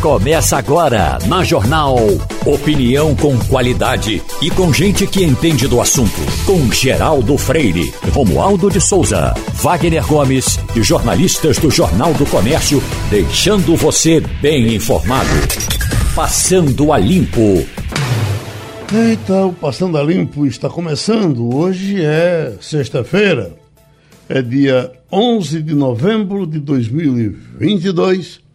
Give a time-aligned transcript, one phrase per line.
[0.00, 1.96] Começa agora na Jornal.
[2.46, 6.20] Opinião com qualidade e com gente que entende do assunto.
[6.46, 12.80] Com Geraldo Freire, Romualdo de Souza, Wagner Gomes e jornalistas do Jornal do Comércio,
[13.10, 15.28] deixando você bem informado.
[16.14, 17.66] Passando a Limpo.
[18.94, 21.52] Eita, o Passando a Limpo está começando.
[21.52, 23.52] Hoje é sexta-feira,
[24.28, 28.46] é dia 11 de novembro de 2022.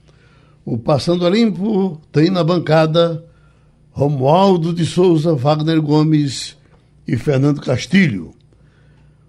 [0.66, 3.24] O Passando a Limpo tem na bancada
[3.92, 6.57] Romualdo de Souza, Wagner Gomes
[7.07, 8.33] e Fernando Castilho.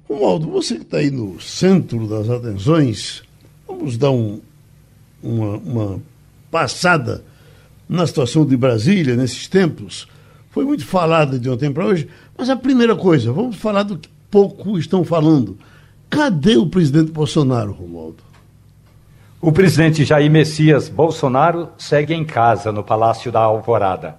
[0.09, 3.23] Romualdo, você que está aí no centro das atenções,
[3.67, 4.41] vamos dar um,
[5.23, 6.03] uma, uma
[6.51, 7.25] passada
[7.89, 10.07] na situação de Brasília nesses tempos
[10.55, 12.09] foi muito falada de ontem para hoje,
[12.39, 15.59] mas a primeira coisa, vamos falar do que pouco estão falando.
[16.09, 18.23] Cadê o presidente Bolsonaro, Romualdo?
[19.47, 24.17] O presidente Jair Messias Bolsonaro segue em casa no Palácio da Alvorada.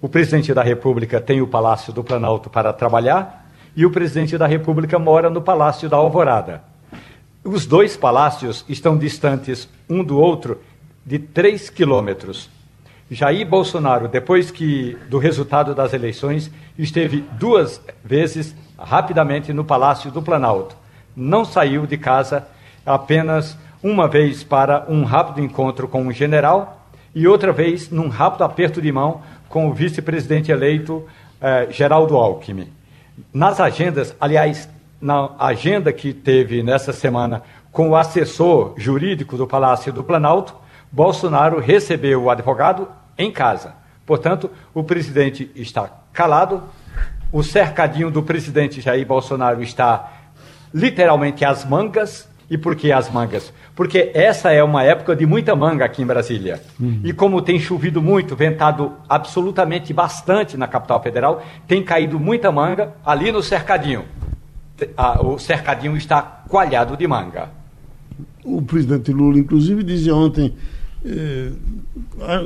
[0.00, 4.46] O presidente da República tem o Palácio do Planalto para trabalhar e o presidente da
[4.46, 6.64] República mora no Palácio da Alvorada.
[7.44, 10.58] Os dois palácios estão distantes um do outro
[11.04, 12.48] de 3 quilômetros.
[13.10, 20.22] Jair Bolsonaro, depois que do resultado das eleições, esteve duas vezes rapidamente no Palácio do
[20.22, 20.74] Planalto.
[21.14, 22.48] Não saiu de casa
[22.86, 28.44] apenas uma vez para um rápido encontro com um general e outra vez num rápido
[28.44, 31.06] aperto de mão com o vice-presidente eleito
[31.40, 32.72] eh, Geraldo Alckmin.
[33.32, 34.68] Nas agendas, aliás,
[35.00, 40.54] na agenda que teve nessa semana com o assessor jurídico do Palácio do Planalto,
[40.90, 42.88] Bolsonaro recebeu o advogado
[43.18, 43.74] em casa.
[44.06, 46.62] Portanto, o presidente está calado,
[47.32, 50.12] o cercadinho do presidente Jair Bolsonaro está
[50.72, 52.30] literalmente às mangas.
[52.50, 53.50] E por que as mangas?
[53.74, 56.60] Porque essa é uma época de muita manga aqui em Brasília.
[56.78, 57.00] Uhum.
[57.04, 62.92] E como tem chovido muito, ventado absolutamente bastante na capital federal, tem caído muita manga
[63.04, 64.04] ali no cercadinho.
[65.24, 67.50] O cercadinho está coalhado de manga.
[68.44, 70.54] O presidente Lula, inclusive, dizia ontem
[71.04, 71.50] é,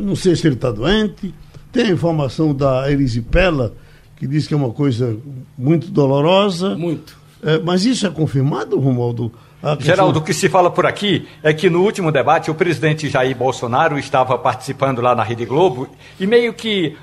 [0.00, 1.34] não sei se ele está doente.
[1.72, 3.74] Tem a informação da erisipela,
[4.16, 5.16] que diz que é uma coisa
[5.56, 6.74] muito dolorosa.
[6.74, 7.18] Muito.
[7.42, 9.32] É, mas isso é confirmado, Romualdo?
[9.60, 9.80] Questão...
[9.80, 13.36] Geraldo, o que se fala por aqui é que no último debate o presidente Jair
[13.36, 15.88] Bolsonaro estava participando lá na Rede Globo
[16.20, 16.96] e meio que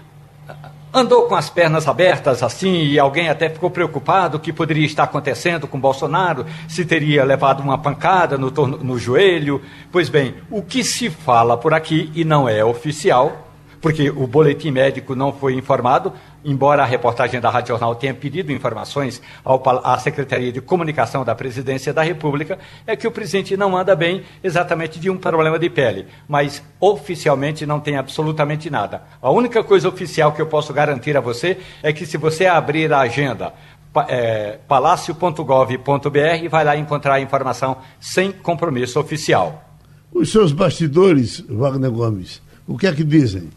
[0.94, 5.04] andou com as pernas abertas assim, e alguém até ficou preocupado o que poderia estar
[5.04, 9.60] acontecendo com Bolsonaro, se teria levado uma pancada no, no joelho.
[9.92, 13.48] Pois bem, o que se fala por aqui, e não é oficial,
[13.82, 18.52] porque o boletim médico não foi informado, embora a reportagem da Rádio Jornal tenha pedido
[18.52, 23.78] informações ao, à Secretaria de Comunicação da Presidência da República, é que o presidente não
[23.78, 29.04] anda bem exatamente de um problema de pele, mas oficialmente não tem absolutamente nada.
[29.22, 32.92] A única coisa oficial que eu posso garantir a você é que se você abrir
[32.92, 33.54] a agenda
[34.08, 39.78] é, palácio.gov.br, vai lá encontrar a informação sem compromisso oficial.
[40.12, 43.50] Os seus bastidores, Wagner Gomes, o que é que dizem?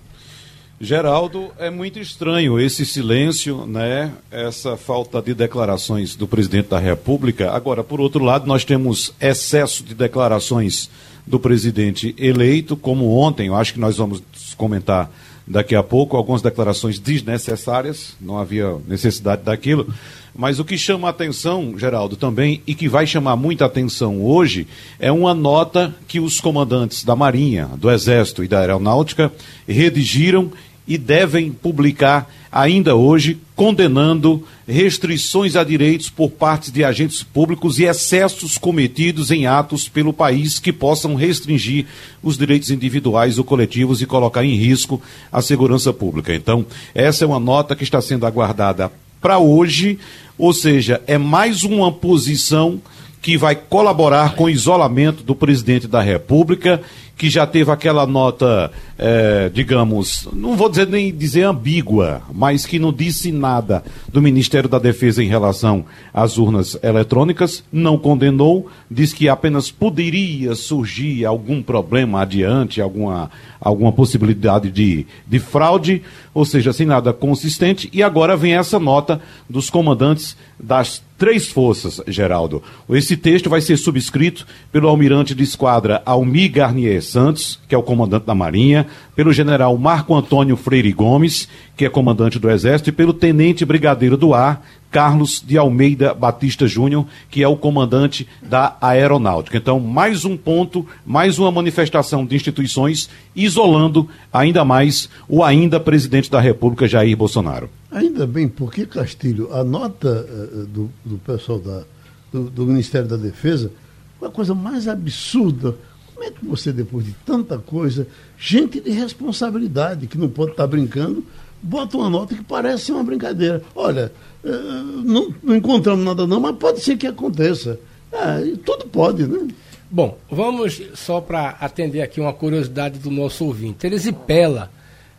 [0.79, 4.13] Geraldo, é muito estranho esse silêncio, né?
[4.31, 7.51] Essa falta de declarações do presidente da República.
[7.51, 10.91] Agora, por outro lado, nós temos excesso de declarações
[11.27, 14.23] do presidente eleito, como ontem, eu acho que nós vamos
[14.57, 15.11] comentar
[15.47, 19.93] daqui a pouco, algumas declarações desnecessárias, não havia necessidade daquilo.
[20.37, 24.67] Mas o que chama a atenção, Geraldo, também, e que vai chamar muita atenção hoje,
[24.99, 29.33] é uma nota que os comandantes da Marinha, do Exército e da Aeronáutica
[29.67, 30.53] redigiram
[30.87, 37.85] e devem publicar ainda hoje, condenando restrições a direitos por parte de agentes públicos e
[37.85, 41.87] excessos cometidos em atos pelo país que possam restringir
[42.23, 46.35] os direitos individuais ou coletivos e colocar em risco a segurança pública.
[46.35, 46.65] Então,
[46.95, 49.99] essa é uma nota que está sendo aguardada para hoje,
[50.39, 52.81] ou seja, é mais uma posição
[53.23, 56.81] que vai colaborar com o isolamento do presidente da República
[57.17, 62.79] que já teve aquela nota, é, digamos, não vou dizer nem dizer ambígua, mas que
[62.79, 69.15] não disse nada do Ministério da Defesa em relação às urnas eletrônicas, não condenou, disse
[69.15, 76.03] que apenas poderia surgir algum problema adiante, alguma, alguma possibilidade de, de fraude,
[76.35, 82.01] ou seja, sem nada consistente, e agora vem essa nota dos comandantes das três forças,
[82.07, 82.63] Geraldo.
[82.91, 87.83] Esse texto vai ser subscrito pelo almirante de esquadra Almir Garnier Santos, que é o
[87.83, 92.93] comandante da Marinha, pelo general Marco Antônio Freire Gomes, que é comandante do Exército, e
[92.93, 98.77] pelo tenente brigadeiro do ar Carlos de Almeida Batista Júnior, que é o comandante da
[98.81, 99.59] Aeronáutica.
[99.59, 106.31] Então, mais um ponto, mais uma manifestação de instituições isolando ainda mais o ainda presidente
[106.31, 107.69] da República, Jair Bolsonaro.
[107.97, 111.83] Ainda bem, porque, Castilho, a nota uh, do, do, pessoal da,
[112.31, 113.73] do, do Ministério da Defesa
[114.19, 115.75] foi a coisa mais absurda.
[116.15, 118.07] Como é que você, depois de tanta coisa,
[118.37, 121.25] gente de responsabilidade, que não pode estar brincando,
[121.63, 123.63] bota uma nota que parece uma brincadeira.
[123.75, 124.13] Olha,
[124.45, 127.81] eh, não, não encontramos nada não, mas pode ser que aconteça.
[128.13, 129.49] É, tudo pode, né?
[129.91, 133.87] Bom, vamos só para atender aqui uma curiosidade do nosso ouvinte.
[133.87, 134.71] Elisipela,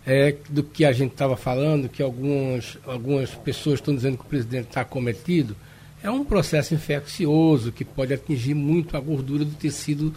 [0.08, 4.28] é, do que a gente estava falando, que algumas, algumas pessoas estão dizendo que o
[4.28, 5.54] presidente está cometido,
[6.02, 10.14] é um processo infeccioso que pode atingir muito a gordura do tecido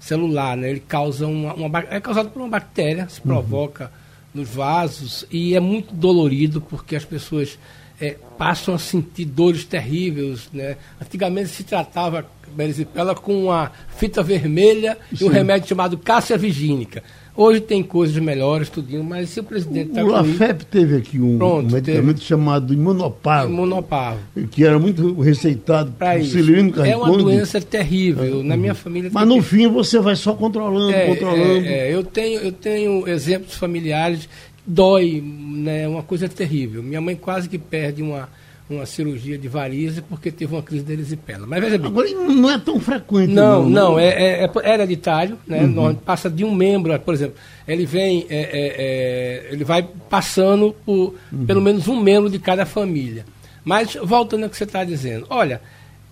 [0.00, 0.56] celular.
[0.56, 0.70] Né?
[0.70, 3.26] Ele causa uma, uma é causado por uma bactéria, se uhum.
[3.26, 3.92] provoca
[4.32, 7.58] nos vasos e é muito dolorido porque as pessoas
[8.00, 10.48] é, passam a sentir dores terríveis.
[10.54, 10.78] Né?
[10.98, 15.24] Antigamente se tratava berizipela com uma fita vermelha Sim.
[15.24, 17.02] e um remédio chamado cássia vigínica.
[17.36, 21.36] Hoje tem coisas melhores, tudinho, mas se o presidente está O Lafep teve aqui um,
[21.36, 22.26] Pronto, um medicamento teve.
[22.26, 23.52] chamado imunopavo.
[23.52, 24.20] Imunopavo.
[24.52, 26.38] Que era muito receitado para isso.
[26.84, 28.44] É uma doença terrível.
[28.44, 29.10] Na minha família.
[29.12, 31.66] Mas no fim você vai só controlando, é, controlando.
[31.66, 34.28] É, é, eu, tenho, eu tenho exemplos familiares.
[34.66, 35.82] Dói, né?
[35.82, 36.82] É uma coisa terrível.
[36.82, 38.28] Minha mãe quase que perde uma
[38.68, 41.46] uma cirurgia de varize porque teve uma crise de erisipela.
[41.46, 41.88] Mas veja bem.
[41.88, 43.30] Agora não é tão frequente.
[43.30, 45.62] Não, não, não é, é, é, hereditário, né?
[45.62, 45.94] Uhum.
[45.94, 47.36] passa de um membro, por exemplo,
[47.68, 51.46] ele vem, é, é, é, ele vai passando por uhum.
[51.46, 53.26] pelo menos um membro de cada família.
[53.64, 55.60] Mas voltando ao que você está dizendo, olha,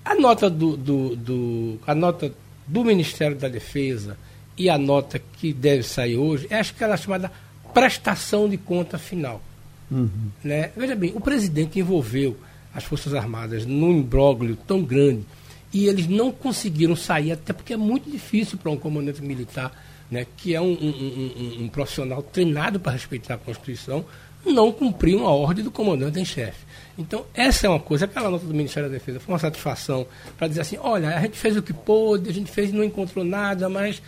[0.04, 2.32] a nota do, do, do, a nota
[2.66, 4.16] do Ministério da Defesa
[4.56, 7.32] e a nota que deve sair hoje, é acho que ela é chamada
[7.72, 9.40] prestação de conta final.
[9.92, 10.08] Uhum.
[10.42, 10.70] Né?
[10.76, 12.36] Veja bem, o presidente envolveu
[12.74, 15.24] as Forças Armadas num imbróglio tão grande
[15.72, 19.72] e eles não conseguiram sair, até porque é muito difícil para um comandante militar,
[20.10, 24.04] né, que é um, um, um, um profissional treinado para respeitar a Constituição,
[24.44, 26.64] não cumprir uma ordem do comandante em chefe.
[26.98, 30.06] Então, essa é uma coisa, aquela nota do Ministério da Defesa foi uma satisfação
[30.36, 32.84] para dizer assim, olha, a gente fez o que pôde, a gente fez e não
[32.84, 34.02] encontrou nada, mas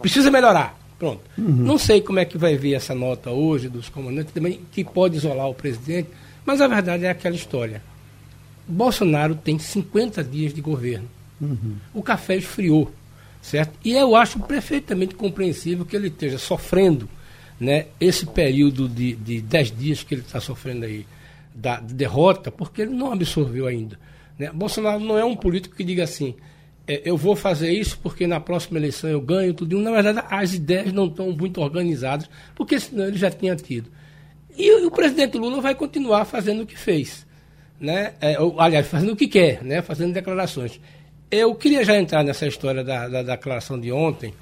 [0.00, 0.78] precisa melhorar.
[0.98, 1.20] Pronto.
[1.36, 1.44] Uhum.
[1.44, 5.16] Não sei como é que vai ver essa nota hoje dos comandantes, também que pode
[5.16, 6.08] isolar o presidente,
[6.44, 7.82] mas a verdade é aquela história.
[8.66, 11.08] Bolsonaro tem 50 dias de governo.
[11.40, 11.76] Uhum.
[11.94, 12.92] O café esfriou,
[13.40, 13.72] certo?
[13.84, 17.08] E eu acho perfeitamente compreensível que ele esteja sofrendo
[17.60, 21.06] né, esse período de, de 10 dias que ele está sofrendo aí
[21.54, 23.98] da de derrota, porque ele não absorveu ainda.
[24.38, 24.50] Né?
[24.52, 26.34] Bolsonaro não é um político que diga assim,
[26.88, 29.78] é, eu vou fazer isso porque na próxima eleição eu ganho tudo.
[29.78, 33.90] Na verdade, as ideias não estão muito organizadas, porque senão ele já tinha tido.
[34.56, 37.26] E o, o presidente Lula vai continuar fazendo o que fez.
[37.78, 38.14] Né?
[38.20, 39.82] É, ou, aliás, fazendo o que quer, né?
[39.82, 40.80] fazendo declarações.
[41.30, 44.32] Eu queria já entrar nessa história da, da, da declaração de ontem,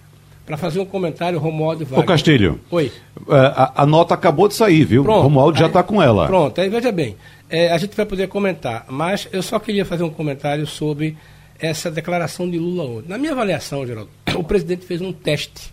[0.46, 2.04] para fazer um comentário, Romualdo Wagner.
[2.04, 2.60] Ô Castilho.
[2.70, 2.92] Oi.
[3.28, 5.02] É, a, a, nota acabou de sair, viu?
[5.02, 6.28] Pronto, Romualdo já está com ela.
[6.28, 7.16] Pronto, aí veja bem.
[7.50, 11.16] É, a gente vai poder comentar, mas eu só queria fazer um comentário sobre
[11.58, 13.08] essa declaração de Lula ontem.
[13.08, 15.72] Na minha avaliação, Geraldo, o presidente fez um teste.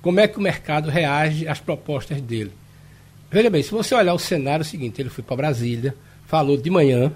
[0.00, 2.52] Como é que o mercado reage às propostas dele?
[3.30, 5.94] Veja bem, se você olhar o cenário é o seguinte, ele foi para Brasília,
[6.26, 7.12] falou de manhã,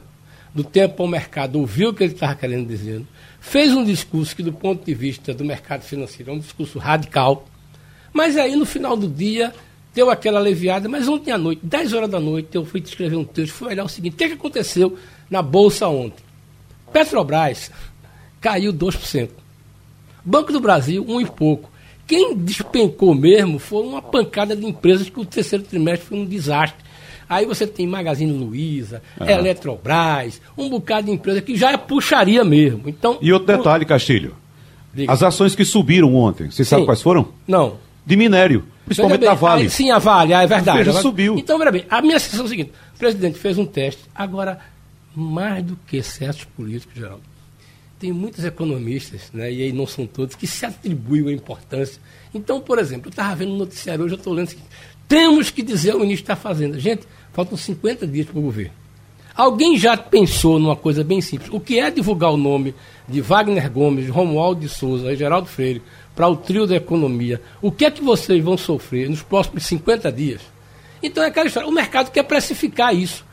[0.55, 3.03] do tempo ao mercado, ouviu o que ele estava querendo dizer,
[3.41, 7.47] fez um discurso que, do ponto de vista do mercado financeiro, é um discurso radical,
[8.13, 9.55] mas aí, no final do dia,
[9.95, 13.25] deu aquela aliviada, mas ontem à noite, 10 horas da noite, eu fui escrever um
[13.25, 14.99] texto, fui olhar o seguinte, o que, é que aconteceu
[15.31, 16.23] na Bolsa ontem?
[16.93, 17.71] Petrobras
[18.43, 19.31] caiu 2%.
[20.25, 21.71] Banco do Brasil, um e pouco.
[22.07, 26.83] Quem despencou mesmo foi uma pancada de empresas que o terceiro trimestre foi um desastre.
[27.29, 29.27] Aí você tem Magazine Luiza, uhum.
[29.27, 32.83] Eletrobras, um bocado de empresa que já é puxaria mesmo.
[32.87, 34.37] Então, e outro detalhe, Castilho.
[34.93, 35.11] Diga.
[35.11, 37.29] As ações que subiram ontem, você sabe quais foram?
[37.49, 37.79] Não.
[38.05, 39.63] De minério, principalmente bem, da Vale.
[39.63, 40.85] Aí, sim, a Vale, é verdade.
[40.85, 41.39] Já subiu.
[41.39, 44.59] Então, veja bem, a minha sensação é a seguinte: o presidente fez um teste, agora
[45.15, 47.32] mais do que certos políticos, Geraldo.
[48.03, 52.03] Tem muitos economistas, né, e aí não são todos, que se atribuem a importância.
[52.35, 54.69] Então, por exemplo, eu estava vendo no noticiário hoje, eu estou lendo o seguinte,
[55.07, 56.81] temos que dizer o ministro está fazendo.
[56.81, 58.73] Gente, faltam 50 dias para o governo.
[59.37, 61.49] Alguém já pensou numa coisa bem simples?
[61.53, 62.75] O que é divulgar o nome
[63.09, 65.81] de Wagner Gomes, Romualdo de Souza e Geraldo Freire
[66.17, 67.41] para o trio da economia?
[67.61, 70.41] O que é que vocês vão sofrer nos próximos 50 dias?
[71.01, 71.69] Então é aquela história.
[71.69, 73.25] O mercado quer precificar isso.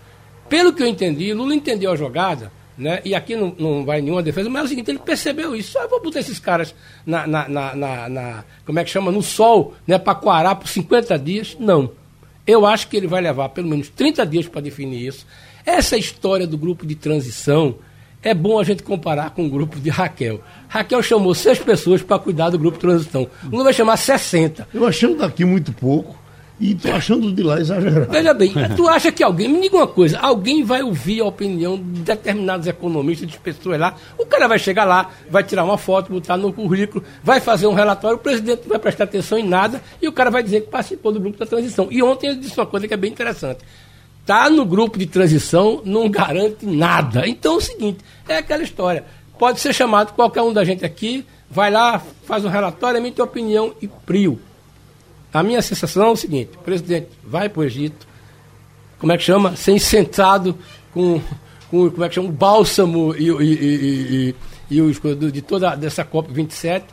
[0.47, 3.01] Pelo que eu entendi, Lula entendeu a jogada, né?
[3.03, 5.73] E aqui não, não vai nenhuma defesa, mas é o seguinte, ele percebeu isso.
[5.73, 6.73] Só vou botar esses caras
[7.05, 11.19] na, na, na, na, como é que chama, no sol, né, para coarar por 50
[11.19, 11.57] dias.
[11.59, 11.91] Não.
[12.47, 15.27] Eu acho que ele vai levar pelo menos 30 dias para definir isso.
[15.65, 17.75] Essa história do grupo de transição
[18.21, 20.41] é bom a gente comparar com o grupo de Raquel.
[20.67, 23.27] Raquel chamou seis pessoas para cuidar do grupo de transição.
[23.43, 24.67] Lula vai chamar 60.
[24.73, 26.18] Eu achando daqui muito pouco
[26.59, 28.11] e tô achando de lá exagerado.
[28.11, 31.77] Veja bem, tu acha que alguém, me diga uma coisa, alguém vai ouvir a opinião
[31.77, 36.11] de determinados economistas, de pessoas lá, o cara vai chegar lá, vai tirar uma foto,
[36.11, 39.81] botar no currículo, vai fazer um relatório, o presidente não vai prestar atenção em nada
[40.01, 41.87] e o cara vai dizer que participou do grupo da transição.
[41.89, 43.59] E ontem ele disse uma coisa que é bem interessante.
[44.25, 47.27] Tá no grupo de transição não garante nada.
[47.27, 49.05] Então é o seguinte, é aquela história.
[49.39, 53.73] Pode ser chamado qualquer um da gente aqui, vai lá, faz um relatório, emite opinião
[53.81, 54.39] e prio.
[55.33, 58.07] A minha sensação é o seguinte: o presidente vai para o Egito,
[58.97, 59.55] como é que chama?
[59.55, 60.57] Sem sentado
[60.93, 61.21] com,
[61.69, 62.29] com como é que chama?
[62.29, 64.35] o bálsamo e, e,
[64.69, 64.99] e, e, os
[65.31, 66.85] de toda dessa COP 27.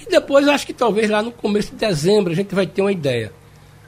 [0.00, 2.92] E depois acho que talvez lá no começo de dezembro a gente vai ter uma
[2.92, 3.32] ideia.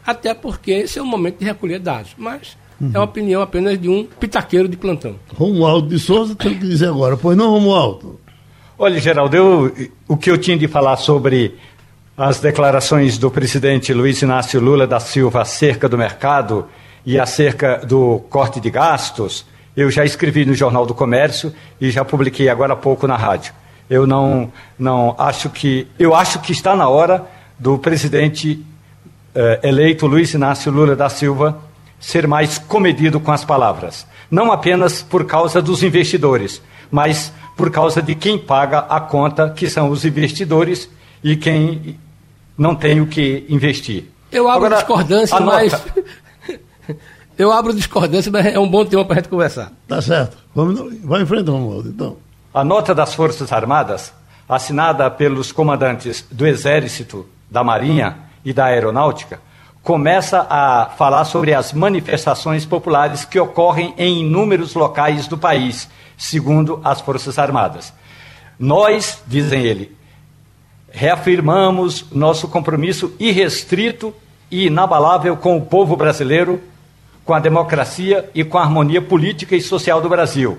[0.06, 2.12] Até porque esse é o momento de recolher dados.
[2.16, 2.92] Mas uhum.
[2.94, 5.16] é uma opinião apenas de um pitaqueiro de plantão.
[5.34, 8.20] Romualdo de Souza tem que dizer agora, pois não, Romualdo?
[8.78, 9.75] Olha, Geraldo, eu,
[10.06, 11.54] o que eu tinha de falar sobre
[12.16, 16.66] as declarações do presidente Luiz Inácio Lula da Silva acerca do mercado
[17.04, 19.44] e acerca do corte de gastos,
[19.76, 23.52] eu já escrevi no Jornal do Comércio e já publiquei agora há pouco na rádio.
[23.88, 25.87] Eu não, não acho que.
[25.99, 27.26] Eu acho que está na hora
[27.58, 28.64] do presidente
[29.35, 31.61] eh, eleito Luiz Inácio Lula da Silva
[32.00, 34.06] ser mais comedido com as palavras.
[34.30, 39.68] Não apenas por causa dos investidores, mas por causa de quem paga a conta, que
[39.68, 40.90] são os investidores
[41.23, 41.99] e quem
[42.56, 44.04] não tem o que investir.
[44.30, 45.84] Eu abro Agora, discordância, mas.
[47.38, 49.70] Eu abro discordância, mas é um bom tema para a gente conversar.
[49.86, 50.38] Tá certo.
[50.54, 52.16] Vamos, vai em frente, Romualdo, então.
[52.52, 54.10] A nota das Forças Armadas,
[54.48, 59.38] assinada pelos comandantes do Exército, da Marinha e da Aeronáutica,
[59.82, 66.80] começa a falar sobre as manifestações populares que ocorrem em inúmeros locais do país, segundo
[66.82, 67.92] as Forças Armadas.
[68.58, 69.95] Nós, dizem ele,
[70.96, 74.14] reafirmamos nosso compromisso irrestrito
[74.50, 76.58] e inabalável com o povo brasileiro,
[77.22, 80.58] com a democracia e com a harmonia política e social do Brasil,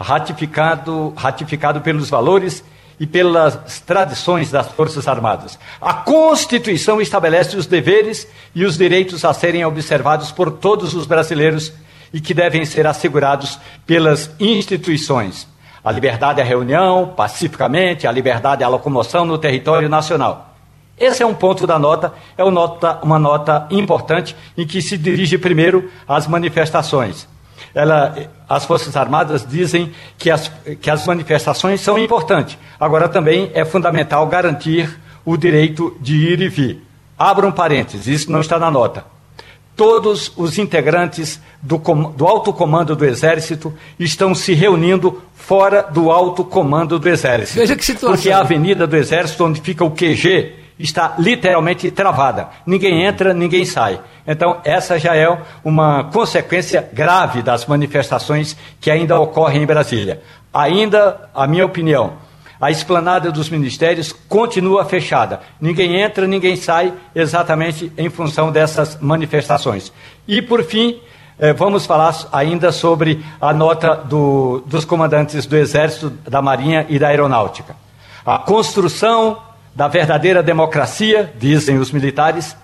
[0.00, 2.64] ratificado, ratificado pelos valores
[2.98, 5.58] e pelas tradições das Forças Armadas.
[5.78, 11.74] A Constituição estabelece os deveres e os direitos a serem observados por todos os brasileiros
[12.10, 15.46] e que devem ser assegurados pelas instituições
[15.84, 20.54] a liberdade à reunião, pacificamente, a liberdade à locomoção no território nacional.
[20.98, 24.96] Esse é um ponto da nota, é uma nota, uma nota importante em que se
[24.96, 27.28] dirige primeiro às manifestações.
[27.74, 28.14] Ela,
[28.48, 30.50] as Forças Armadas dizem que as,
[30.80, 32.56] que as manifestações são importantes.
[32.80, 36.86] Agora também é fundamental garantir o direito de ir e vir.
[37.18, 39.13] Abra um parênteses, isso não está na nota
[39.76, 46.44] todos os integrantes do, do, alto comando do Exército estão se reunindo fora do alto
[46.44, 47.58] comando do Exército.
[47.58, 48.16] Veja que situação.
[48.16, 52.48] Porque a avenida do Exército, onde fica o QG, está literalmente travada.
[52.66, 54.00] Ninguém entra, ninguém sai.
[54.26, 60.22] Então, essa já é uma consequência grave das manifestações que ainda ocorrem em Brasília.
[60.52, 62.14] Ainda, a minha opinião,
[62.60, 65.40] a esplanada dos ministérios continua fechada.
[65.60, 69.92] Ninguém entra, ninguém sai, exatamente em função dessas manifestações.
[70.26, 71.00] E, por fim,
[71.38, 76.98] eh, vamos falar ainda sobre a nota do, dos comandantes do Exército, da Marinha e
[76.98, 77.76] da Aeronáutica.
[78.24, 79.38] A construção
[79.74, 82.56] da verdadeira democracia, dizem os militares,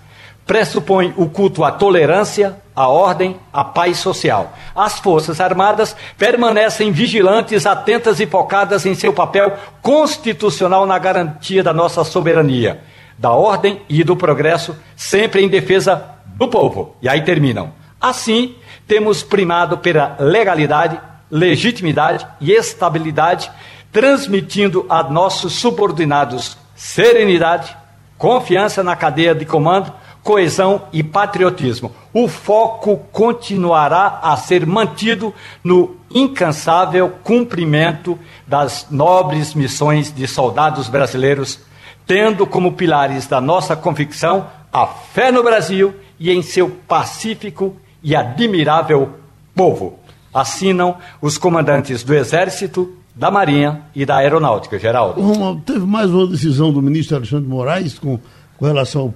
[0.51, 4.51] pressupõe o culto à tolerância, à ordem, à paz social.
[4.75, 11.73] As Forças Armadas permanecem vigilantes, atentas e focadas em seu papel constitucional na garantia da
[11.73, 12.81] nossa soberania,
[13.17, 16.03] da ordem e do progresso, sempre em defesa
[16.35, 16.97] do povo.
[17.01, 17.71] E aí terminam.
[18.01, 18.55] Assim,
[18.85, 20.99] temos primado pela legalidade,
[21.31, 23.49] legitimidade e estabilidade,
[23.89, 27.73] transmitindo a nossos subordinados serenidade,
[28.17, 31.91] confiança na cadeia de comando coesão e patriotismo.
[32.13, 41.59] O foco continuará a ser mantido no incansável cumprimento das nobres missões de soldados brasileiros,
[42.05, 48.15] tendo como pilares da nossa convicção a fé no Brasil e em seu pacífico e
[48.15, 49.15] admirável
[49.55, 49.99] povo.
[50.33, 55.21] Assinam os comandantes do Exército, da Marinha e da Aeronáutica, Geraldo.
[55.65, 58.17] Teve mais uma decisão do ministro Alexandre Moraes com
[58.61, 59.11] com relação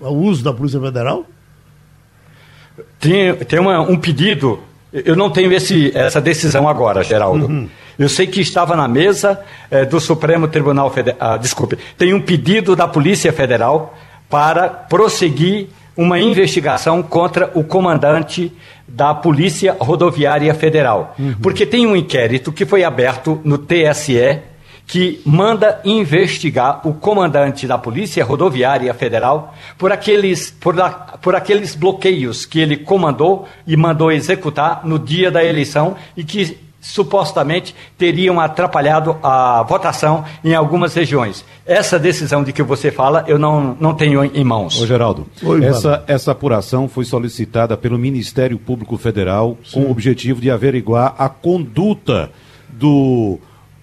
[0.00, 1.24] ao, ao uso da Polícia Federal?
[2.98, 4.58] Tem, tem uma, um pedido,
[4.92, 7.46] eu não tenho esse, essa decisão agora, Geraldo.
[7.46, 7.68] Uhum.
[7.96, 9.38] Eu sei que estava na mesa
[9.70, 11.16] é, do Supremo Tribunal Federal.
[11.20, 13.96] Ah, desculpe, tem um pedido da Polícia Federal
[14.28, 18.52] para prosseguir uma investigação contra o comandante
[18.88, 21.14] da Polícia Rodoviária Federal.
[21.20, 21.36] Uhum.
[21.40, 24.40] Porque tem um inquérito que foi aberto no TSE
[24.92, 31.74] que manda investigar o comandante da Polícia Rodoviária Federal por aqueles, por, a, por aqueles
[31.74, 38.38] bloqueios que ele comandou e mandou executar no dia da eleição e que supostamente teriam
[38.38, 41.42] atrapalhado a votação em algumas regiões.
[41.64, 44.78] Essa decisão de que você fala, eu não, não tenho em mãos.
[44.78, 49.80] Ô, Geraldo, Oi, essa, essa apuração foi solicitada pelo Ministério Público Federal Sim.
[49.80, 52.30] com o objetivo de averiguar a conduta
[52.68, 53.40] do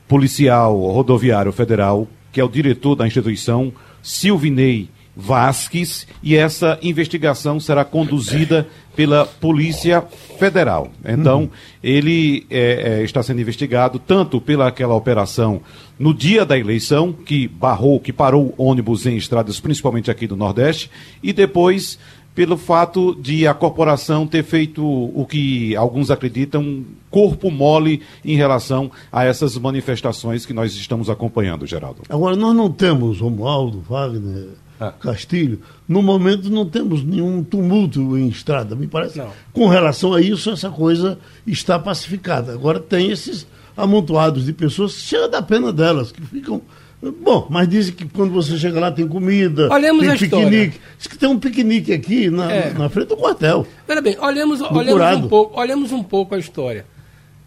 [0.09, 7.85] policial rodoviário federal, que é o diretor da instituição, Silvinei Vasques, e essa investigação será
[7.85, 10.03] conduzida pela Polícia
[10.37, 10.91] Federal.
[11.05, 11.49] Então, uhum.
[11.83, 15.61] ele é, é, está sendo investigado tanto pela aquela operação
[15.97, 20.89] no dia da eleição, que barrou, que parou ônibus em estradas, principalmente aqui do Nordeste,
[21.21, 21.99] e depois
[22.33, 28.91] pelo fato de a corporação ter feito o que alguns acreditam corpo mole em relação
[29.12, 32.03] a essas manifestações que nós estamos acompanhando, Geraldo.
[32.07, 34.93] Agora, nós não temos, Romualdo, Wagner, ah.
[34.93, 39.17] Castilho, no momento não temos nenhum tumulto em estrada, me parece.
[39.17, 39.29] Não.
[39.51, 42.53] Com relação a isso, essa coisa está pacificada.
[42.53, 43.45] Agora tem esses
[43.75, 46.62] amontoados de pessoas, chega da pena delas, que ficam
[47.01, 50.75] Bom, mas dizem que quando você chega lá tem comida, olhemos tem piquenique.
[50.75, 50.95] História.
[50.97, 52.73] Diz que tem um piquenique aqui na, é.
[52.73, 53.65] na frente do quartel.
[53.87, 56.85] Veja bem, olhemos, olhemos, um, pouco, olhemos um pouco a história.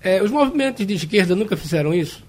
[0.03, 2.25] É, os movimentos de esquerda nunca fizeram isso?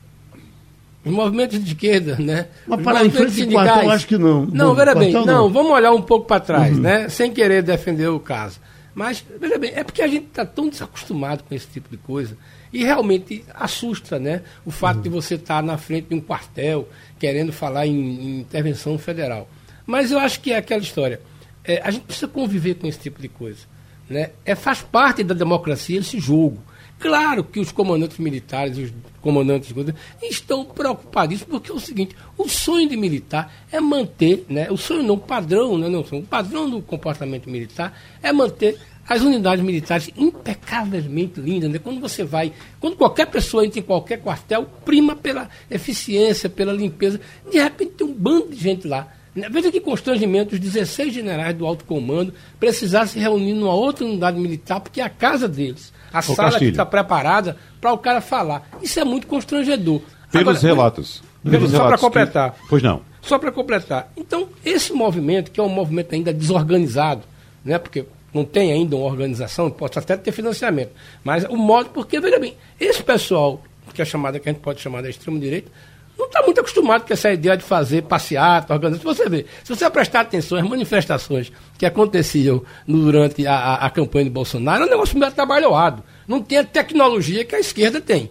[1.05, 2.47] Os movimentos de esquerda, né?
[2.67, 4.45] Mas para em frente do quartel, acho que não.
[4.45, 6.81] Não, veja bem, não, não, vamos olhar um pouco para trás, uhum.
[6.81, 7.09] né?
[7.09, 8.59] Sem querer defender o caso.
[8.93, 12.37] Mas, veja bem, é porque a gente está tão desacostumado com esse tipo de coisa.
[12.71, 14.43] E realmente assusta, né?
[14.65, 15.01] O fato uhum.
[15.01, 16.87] de você estar tá na frente de um quartel
[17.23, 19.47] querendo falar em, em, intervenção federal.
[19.85, 21.21] Mas eu acho que é aquela história.
[21.63, 23.61] É, a gente precisa conviver com esse tipo de coisa.
[24.09, 24.31] Né?
[24.43, 26.61] É, faz parte da democracia esse jogo.
[26.99, 29.73] Claro que os comandantes militares, os comandantes
[30.21, 35.03] estão preocupadíssimos, porque é o seguinte, o sonho de militar é manter, né, o sonho
[35.03, 38.77] não, o padrão, né, não, o padrão do comportamento militar é manter
[39.07, 41.69] as unidades militares impecavelmente lindas.
[41.69, 41.79] Né?
[41.79, 47.19] Quando você vai, quando qualquer pessoa entra em qualquer quartel, prima pela eficiência, pela limpeza.
[47.49, 49.07] De repente tem um bando de gente lá.
[49.35, 49.49] Né?
[49.49, 54.39] Veja que constrangimento os 16 generais do alto comando precisar se reunir numa outra unidade
[54.39, 55.91] militar, porque é a casa deles.
[56.11, 56.59] A Ô, sala Castilho.
[56.59, 58.67] que está preparada para o cara falar.
[58.81, 60.01] Isso é muito constrangedor.
[60.31, 61.23] Pelos Agora, relatos.
[61.43, 62.51] Pelos só para completar.
[62.51, 62.67] Que...
[62.69, 63.01] Pois não.
[63.21, 64.11] Só para completar.
[64.15, 67.23] Então, esse movimento, que é um movimento ainda desorganizado,
[67.63, 67.77] né?
[67.77, 70.91] porque não tem ainda uma organização, pode até ter financiamento.
[71.23, 73.61] Mas o modo, porque, veja bem, esse pessoal,
[73.93, 75.71] que é chamada, que a gente pode chamar de extremo-direita,
[76.17, 79.13] não está muito acostumado com essa ideia de fazer passeata, organização.
[79.13, 84.25] Você vê, se você prestar atenção às manifestações que aconteciam durante a, a, a campanha
[84.25, 86.03] de Bolsonaro, é um negócio meio trabalhoado.
[86.27, 88.29] Não tem a tecnologia que a esquerda tem.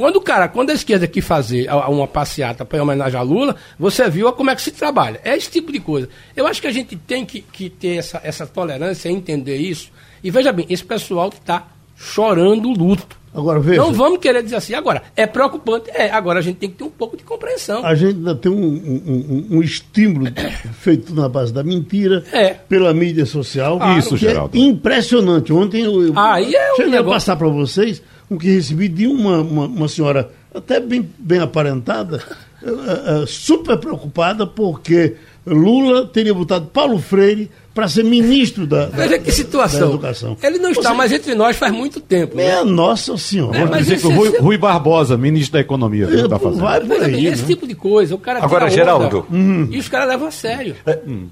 [0.00, 4.08] Quando o cara, quando a esquerda quis fazer uma passeata para homenagem a Lula, você
[4.08, 5.20] viu como é que se trabalha.
[5.22, 6.08] É esse tipo de coisa.
[6.34, 9.92] Eu acho que a gente tem que, que ter essa, essa tolerância, entender isso.
[10.24, 13.20] E veja bem, esse pessoal está chorando luto.
[13.34, 13.82] Agora, veja.
[13.82, 14.72] Não vamos querer dizer assim.
[14.72, 15.90] Agora, é preocupante?
[15.90, 16.10] É.
[16.10, 17.84] Agora, a gente tem que ter um pouco de compreensão.
[17.84, 20.26] A gente ainda tem um, um, um, um estímulo
[20.80, 22.54] feito na base da mentira, é.
[22.54, 23.76] pela mídia social.
[23.82, 24.56] Ah, Isso, é Geraldo.
[24.56, 25.52] É impressionante.
[25.52, 27.10] Ontem eu, eu Aí é um cheguei negócio...
[27.10, 31.40] a passar para vocês o que recebi de uma, uma, uma senhora até bem, bem
[31.40, 32.22] aparentada,
[32.62, 39.18] uh, uh, super preocupada porque Lula teria votado Paulo Freire para ser ministro da, Veja
[39.18, 39.80] que situação.
[39.80, 40.36] Da educação.
[40.42, 40.94] Ele não está Você...
[40.96, 42.36] mais entre nós faz muito tempo.
[42.36, 42.62] Né?
[42.62, 43.58] Nossa Senhora.
[43.58, 46.60] É, mas dizer que o Rui, Rui, Barbosa, ministro da Economia, é, está fazendo.
[46.60, 47.48] Vai por aí, esse né?
[47.48, 48.14] tipo de coisa.
[48.14, 49.26] O cara Agora, Geraldo.
[49.30, 49.68] Hum.
[49.70, 50.76] E os caras levam a sério.
[50.84, 51.28] É, hum.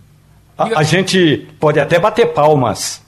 [0.57, 3.03] a, a gente pode até bater palmas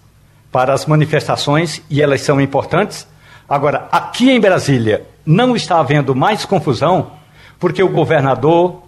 [0.51, 3.07] para as manifestações, e elas são importantes,
[3.51, 7.11] Agora, aqui em Brasília, não está havendo mais confusão
[7.59, 8.81] porque o governador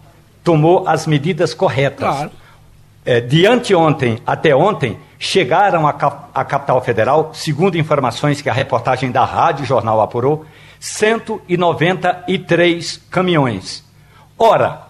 [0.44, 2.09] tomou as medidas corretas.
[2.09, 2.31] Claro.
[3.05, 9.25] É, de anteontem até ontem, chegaram à, capital federal, segundo informações que a reportagem da
[9.25, 10.46] Rádio Jornal apurou,
[10.79, 13.85] 193 caminhões.
[14.38, 14.83] Ora,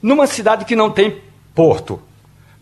[0.00, 1.20] numa cidade que não tem
[1.52, 2.00] porto,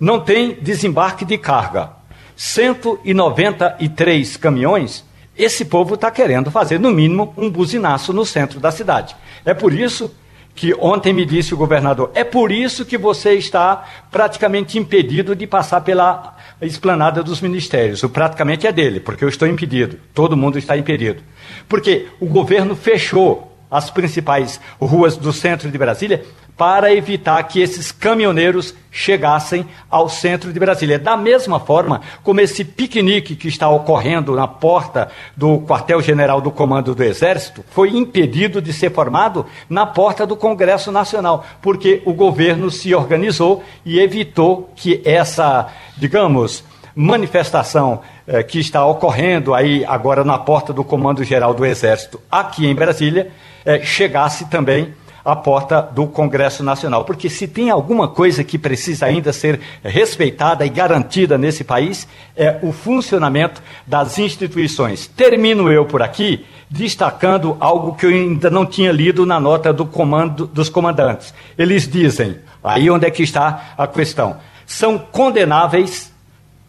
[0.00, 1.90] não tem desembarque de carga,
[2.34, 5.04] 193 caminhões
[5.36, 9.16] esse povo está querendo fazer, no mínimo, um buzinaço no centro da cidade.
[9.44, 10.14] É por isso
[10.54, 15.46] que ontem me disse o governador, é por isso que você está praticamente impedido de
[15.46, 18.02] passar pela esplanada dos ministérios.
[18.04, 19.98] O praticamente é dele, porque eu estou impedido.
[20.14, 21.22] Todo mundo está impedido.
[21.68, 26.24] Porque o governo fechou as principais ruas do centro de Brasília
[26.56, 30.98] para evitar que esses caminhoneiros chegassem ao centro de Brasília.
[30.98, 36.94] Da mesma forma como esse piquenique que está ocorrendo na porta do quartel-general do Comando
[36.94, 42.70] do Exército foi impedido de ser formado na porta do Congresso Nacional, porque o governo
[42.70, 46.62] se organizou e evitou que essa, digamos,
[46.94, 52.66] manifestação eh, que está ocorrendo aí agora na porta do Comando Geral do Exército aqui
[52.66, 53.32] em Brasília
[53.64, 57.04] eh, chegasse também a porta do Congresso Nacional.
[57.04, 62.06] Porque se tem alguma coisa que precisa ainda ser respeitada e garantida nesse país,
[62.36, 65.06] é o funcionamento das instituições.
[65.06, 69.86] Termino eu por aqui destacando algo que eu ainda não tinha lido na nota do
[69.86, 71.32] comando dos comandantes.
[71.56, 76.12] Eles dizem, aí onde é que está a questão, são condenáveis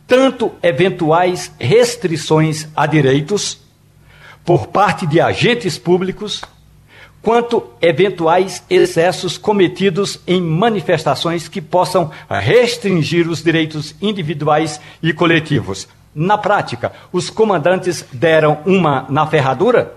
[0.08, 3.60] tanto eventuais restrições a direitos
[4.46, 6.44] por parte de agentes públicos
[7.26, 15.88] quanto eventuais excessos cometidos em manifestações que possam restringir os direitos individuais e coletivos.
[16.14, 19.96] Na prática, os comandantes deram uma na ferradura,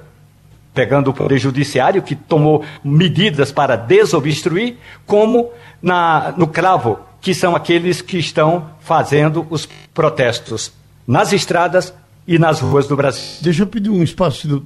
[0.73, 5.51] pegando o Poder Judiciário, que tomou medidas para desobstruir, como
[5.83, 10.73] na, no cravo, que são aqueles que estão fazendo os protestos
[11.07, 11.93] nas estradas,
[12.29, 13.41] e nas ruas do Brasil.
[13.41, 14.63] Deixa eu pedir um espaço,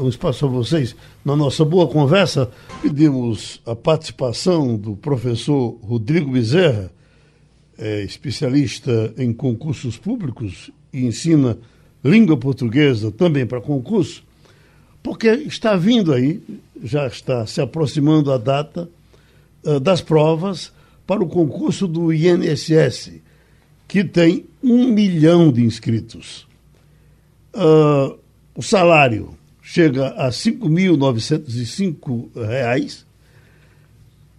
[0.00, 0.96] um espaço a vocês.
[1.24, 2.50] Na nossa boa conversa,
[2.82, 6.90] pedimos a participação do professor Rodrigo Bezerra,
[7.78, 11.56] é, especialista em concursos públicos e ensina
[12.04, 14.24] língua portuguesa também para concurso,
[15.00, 16.42] porque está vindo aí,
[16.82, 18.90] já está se aproximando a data
[19.62, 20.72] uh, das provas
[21.06, 23.12] para o concurso do INSS,
[23.86, 26.44] que tem um milhão de inscritos.
[27.54, 28.18] Uh,
[28.54, 29.30] o salário
[29.62, 33.04] chega a R$ 5.905.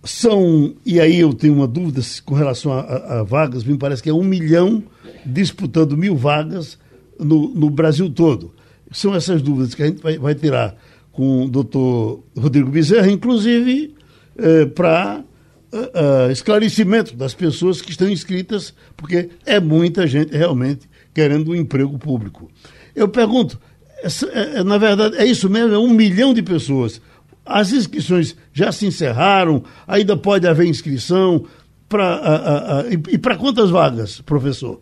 [0.03, 4.03] São, e aí eu tenho uma dúvida com relação a, a, a, vagas, me parece
[4.03, 4.83] que é um milhão
[5.25, 6.77] disputando mil vagas
[7.19, 8.53] no, no Brasil todo.
[8.91, 10.75] São essas dúvidas que a gente vai, vai tirar
[11.11, 13.95] com o doutor Rodrigo Bezerra, inclusive
[14.37, 15.23] eh, para
[15.71, 21.55] uh, uh, esclarecimento das pessoas que estão inscritas, porque é muita gente realmente querendo um
[21.55, 22.51] emprego público.
[22.95, 23.59] Eu pergunto,
[23.97, 25.73] é, é, na verdade, é isso mesmo?
[25.73, 27.01] É um milhão de pessoas.
[27.45, 31.45] As inscrições já se encerraram, ainda pode haver inscrição.
[31.87, 34.81] Pra, e, e para quantas vagas, professor?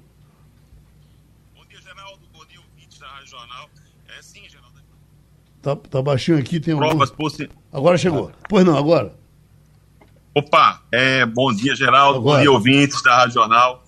[1.53, 2.21] Bom dia, Geraldo.
[2.31, 3.69] Bom dia, ouvintes da Rádio Jornal.
[4.17, 4.79] É sim, Geraldo.
[5.61, 7.23] Tá, tá baixinho aqui, tem Provas algum...
[7.23, 7.49] possi...
[7.73, 8.31] Agora chegou.
[8.47, 9.13] Pois não, agora.
[10.33, 12.19] Opa, é, bom dia, Geraldo.
[12.19, 12.37] Agora.
[12.37, 13.82] Bom dia, ouvintes da Rádio Jornal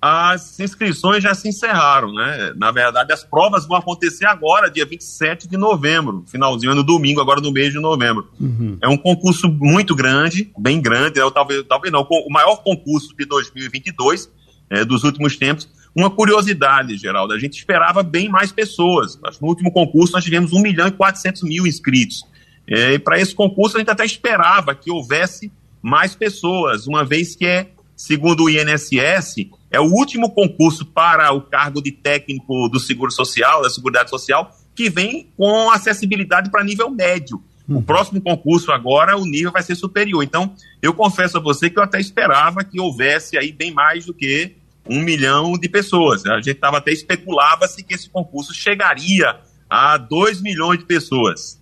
[0.00, 2.54] as inscrições já se encerraram, né?
[2.56, 7.40] Na verdade, as provas vão acontecer agora, dia 27 de novembro, finalzinho, no domingo, agora
[7.40, 8.26] no mês de novembro.
[8.40, 8.78] Uhum.
[8.80, 13.26] É um concurso muito grande, bem grande, é, talvez, talvez não, o maior concurso de
[13.26, 14.30] 2022,
[14.70, 15.68] é, dos últimos tempos.
[15.94, 19.18] Uma curiosidade, Geraldo, a gente esperava bem mais pessoas.
[19.40, 22.24] No último concurso nós tivemos 1 milhão e 400 mil inscritos.
[22.66, 27.36] É, e para esse concurso a gente até esperava que houvesse mais pessoas, uma vez
[27.36, 32.80] que é, segundo o INSS, é o último concurso para o cargo de técnico do
[32.80, 37.42] Seguro Social, da Seguridade Social, que vem com acessibilidade para nível médio.
[37.68, 37.82] O hum.
[37.82, 40.24] próximo concurso agora, o nível vai ser superior.
[40.24, 44.12] Então, eu confesso a você que eu até esperava que houvesse aí bem mais do
[44.12, 44.56] que
[44.88, 46.26] um milhão de pessoas.
[46.26, 51.60] A gente estava até especulava-se que esse concurso chegaria a dois milhões de pessoas.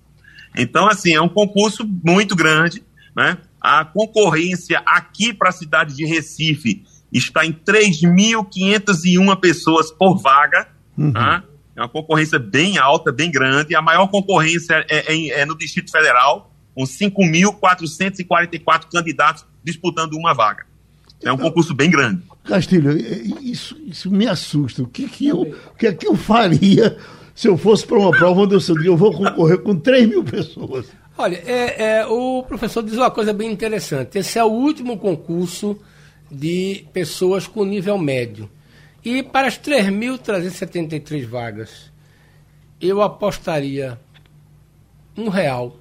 [0.56, 2.82] Então, assim, é um concurso muito grande,
[3.14, 3.36] né?
[3.60, 10.68] A concorrência aqui para a cidade de Recife está em 3.501 pessoas por vaga.
[10.96, 11.12] Uhum.
[11.12, 11.42] Tá?
[11.76, 13.74] É uma concorrência bem alta, bem grande.
[13.74, 20.66] A maior concorrência é, é, é no Distrito Federal, com 5.444 candidatos disputando uma vaga.
[21.22, 22.22] É um então, concurso bem grande.
[22.44, 22.96] Castilho,
[23.42, 24.82] isso, isso me assusta.
[24.82, 26.96] O que, que, eu, o que é que eu faria
[27.34, 30.24] se eu fosse para uma prova onde eu sabia eu vou concorrer com 3 mil
[30.24, 30.86] pessoas?
[31.16, 34.18] Olha, é, é, o professor diz uma coisa bem interessante.
[34.18, 35.78] Esse é o último concurso
[36.30, 38.50] de pessoas com nível médio.
[39.04, 41.90] E para as 3.373 vagas,
[42.80, 43.98] eu apostaria
[45.16, 45.76] um real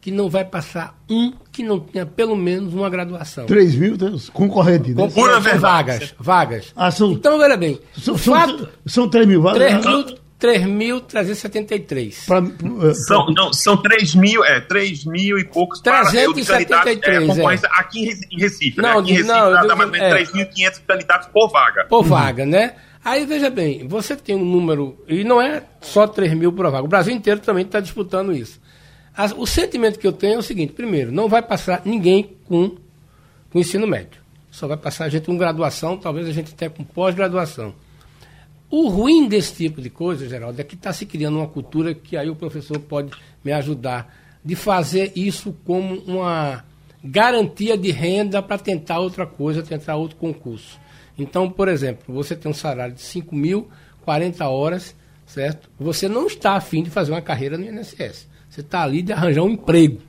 [0.00, 3.46] que não vai passar um que não tenha pelo menos uma graduação.
[3.46, 3.96] 3 mil
[4.34, 5.08] concorrente, né?
[5.08, 6.72] Pura vagas, vagas.
[6.76, 9.82] Ah, são, então, olha bem, são, fato, são 3 mil vagas?
[9.82, 12.06] 3 mil, 3.373.
[12.06, 17.80] Eh, são, não, são 3 mil, é, 3 mil e poucos 373, para é, é.
[17.80, 18.76] aqui em Recife.
[18.76, 19.00] Não, né?
[19.00, 20.22] Aqui em Recife não, dá, mais ou menos é.
[20.22, 21.86] 3.500 candidatos por vaga.
[21.86, 22.74] Por vaga, né?
[23.02, 26.84] Aí veja bem, você tem um número, e não é só 3 mil por vaga,
[26.84, 28.60] o Brasil inteiro também está disputando isso.
[29.16, 32.76] As, o sentimento que eu tenho é o seguinte: primeiro, não vai passar ninguém com,
[33.50, 34.20] com ensino médio.
[34.50, 37.74] Só vai passar a gente com graduação, talvez a gente até com pós-graduação.
[38.70, 42.16] O ruim desse tipo de coisa, Geraldo, é que está se criando uma cultura que
[42.16, 43.12] aí o professor pode
[43.44, 44.12] me ajudar,
[44.44, 46.64] de fazer isso como uma
[47.02, 50.80] garantia de renda para tentar outra coisa, tentar outro concurso.
[51.18, 53.68] Então, por exemplo, você tem um salário de 5 mil,
[54.02, 54.94] 40 horas,
[55.26, 55.70] certo?
[55.78, 58.26] Você não está afim de fazer uma carreira no INSS.
[58.48, 60.00] Você está ali de arranjar um emprego,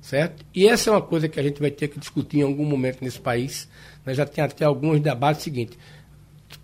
[0.00, 0.44] certo?
[0.54, 3.02] E essa é uma coisa que a gente vai ter que discutir em algum momento
[3.02, 3.68] nesse país.
[4.04, 5.78] Nós já tem até alguns debates seguintes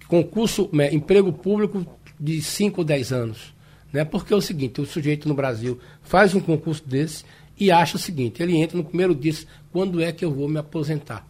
[0.09, 1.87] concurso, né, emprego público
[2.19, 3.55] de 5 ou 10 anos.
[3.93, 4.05] Né?
[4.05, 7.25] Porque é o seguinte, o sujeito no Brasil faz um concurso desse
[7.59, 9.33] e acha o seguinte, ele entra no primeiro dia,
[9.73, 11.25] quando é que eu vou me aposentar?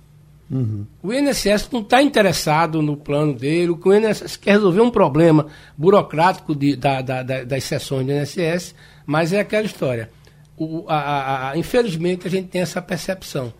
[0.50, 0.86] Uhum.
[1.02, 6.54] O INSS não está interessado no plano dele, o INSS quer resolver um problema burocrático
[6.54, 8.74] de, da, da, da, das sessões do INSS,
[9.06, 10.10] mas é aquela história.
[10.56, 13.52] O, a, a, a, infelizmente, a gente tem essa percepção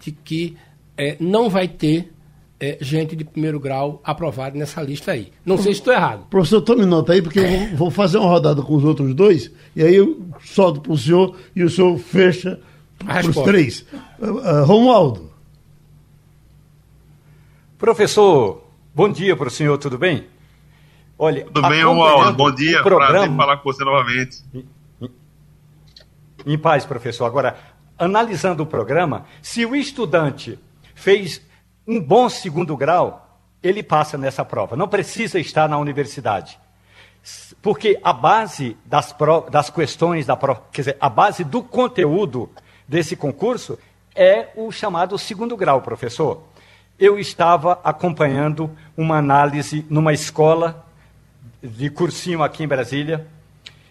[0.00, 0.56] de que
[0.96, 2.12] é, não vai ter
[2.60, 5.32] é, gente de primeiro grau aprovada nessa lista aí.
[5.44, 6.26] Não sei se estou errado.
[6.28, 9.82] Professor, tome nota aí, porque eu vou fazer uma rodada com os outros dois, e
[9.82, 12.60] aí eu solto para o senhor e o senhor fecha
[13.04, 13.86] para os três.
[14.20, 15.30] Uh, uh, Romualdo.
[17.78, 18.62] Professor,
[18.94, 20.26] bom dia para o senhor, tudo bem?
[21.18, 22.36] Olha, tudo bem, Romualdo?
[22.36, 23.12] Bom dia, programa...
[23.12, 24.38] prazer falar com você novamente.
[24.52, 24.66] Em,
[25.00, 25.10] em,
[26.44, 27.24] em paz, professor.
[27.24, 27.56] Agora,
[27.98, 30.58] analisando o programa, se o estudante
[30.94, 31.40] fez
[31.90, 34.76] um bom segundo grau, ele passa nessa prova.
[34.76, 36.56] Não precisa estar na universidade.
[37.60, 42.48] Porque a base das, pro, das questões da prova, quer dizer, a base do conteúdo
[42.86, 43.76] desse concurso
[44.14, 46.44] é o chamado segundo grau, professor.
[46.96, 50.86] Eu estava acompanhando uma análise numa escola
[51.60, 53.26] de cursinho aqui em Brasília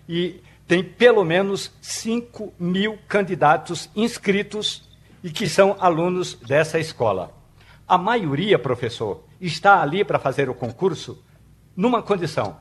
[0.08, 4.88] e tem pelo menos 5 mil candidatos inscritos
[5.22, 7.39] e que são alunos dessa escola.
[7.90, 11.26] A maioria, professor, está ali para fazer o concurso
[11.76, 12.58] numa condição.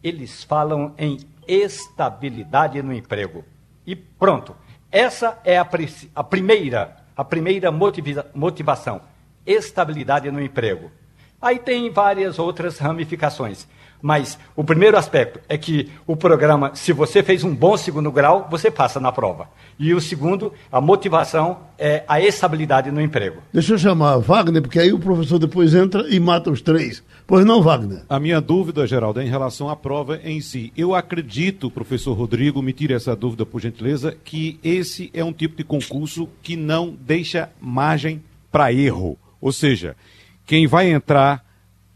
[0.00, 3.44] Eles falam em estabilidade no emprego.
[3.84, 4.54] E pronto.
[4.88, 5.68] Essa é a,
[6.14, 9.00] a primeira, a primeira motiva motivação.
[9.44, 10.92] Estabilidade no emprego.
[11.40, 13.66] Aí tem várias outras ramificações.
[14.02, 18.48] Mas o primeiro aspecto é que o programa, se você fez um bom segundo grau,
[18.50, 19.48] você passa na prova.
[19.78, 23.40] E o segundo, a motivação é a estabilidade no emprego.
[23.52, 27.02] Deixa eu chamar Wagner, porque aí o professor depois entra e mata os três.
[27.26, 28.02] Pois não, Wagner?
[28.08, 30.72] A minha dúvida, Geraldo, é em relação à prova em si.
[30.76, 35.56] Eu acredito, professor Rodrigo, me tire essa dúvida por gentileza, que esse é um tipo
[35.56, 39.16] de concurso que não deixa margem para erro.
[39.40, 39.96] Ou seja,
[40.44, 41.51] quem vai entrar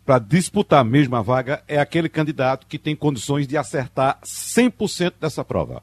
[0.07, 5.45] para disputar a mesma vaga é aquele candidato que tem condições de acertar 100% dessa
[5.45, 5.83] prova.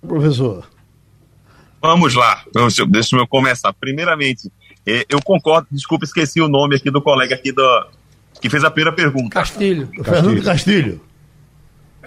[0.00, 0.68] Professor.
[1.80, 2.44] Vamos lá,
[2.88, 3.72] deixa eu começar.
[3.72, 4.50] Primeiramente,
[4.84, 7.86] é, eu concordo, desculpa, esqueci o nome aqui do colega aqui do,
[8.40, 9.30] que fez a primeira pergunta.
[9.30, 9.86] Castilho.
[9.86, 10.04] Castilho.
[10.04, 11.00] Fernando Castilho.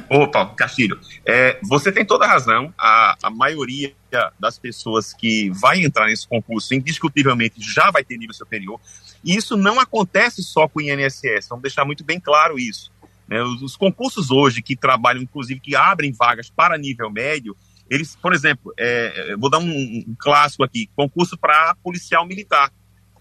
[0.09, 2.73] Opa, Castilho, é, você tem toda a razão.
[2.77, 3.93] A, a maioria
[4.39, 8.79] das pessoas que vai entrar nesse concurso, indiscutivelmente, já vai ter nível superior.
[9.25, 12.91] E isso não acontece só com o INSS, vamos deixar muito bem claro isso.
[13.27, 13.41] Né?
[13.41, 17.57] Os, os, concursos hoje que trabalham, inclusive, que abrem vagas para nível médio,
[17.89, 22.71] eles, por exemplo, é, é vou dar um, um clássico aqui: concurso para policial militar.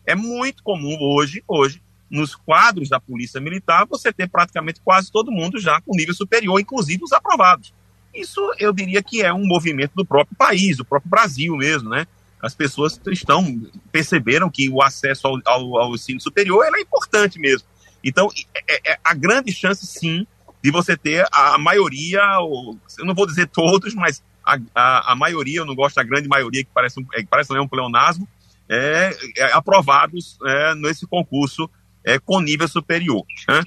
[0.07, 5.33] É muito comum hoje, hoje, nos quadros da Polícia Militar, você ter praticamente quase todo
[5.33, 7.73] mundo já com nível superior, inclusive os aprovados.
[8.15, 12.07] Isso eu diria que é um movimento do próprio país, do próprio Brasil mesmo, né?
[12.45, 13.43] As pessoas estão
[13.91, 17.67] perceberam que o acesso ao, ao, ao ensino superior é importante mesmo.
[18.03, 18.29] Então,
[18.69, 20.27] é, é, a grande chance, sim,
[20.63, 25.17] de você ter a maioria, ou, eu não vou dizer todos, mas a, a, a
[25.17, 28.29] maioria, eu não gosto da grande maioria, que parece um, é, parece um pleonasmo,
[28.69, 31.69] é, é, aprovados é, nesse concurso
[32.05, 33.25] é, com nível superior.
[33.49, 33.63] Né?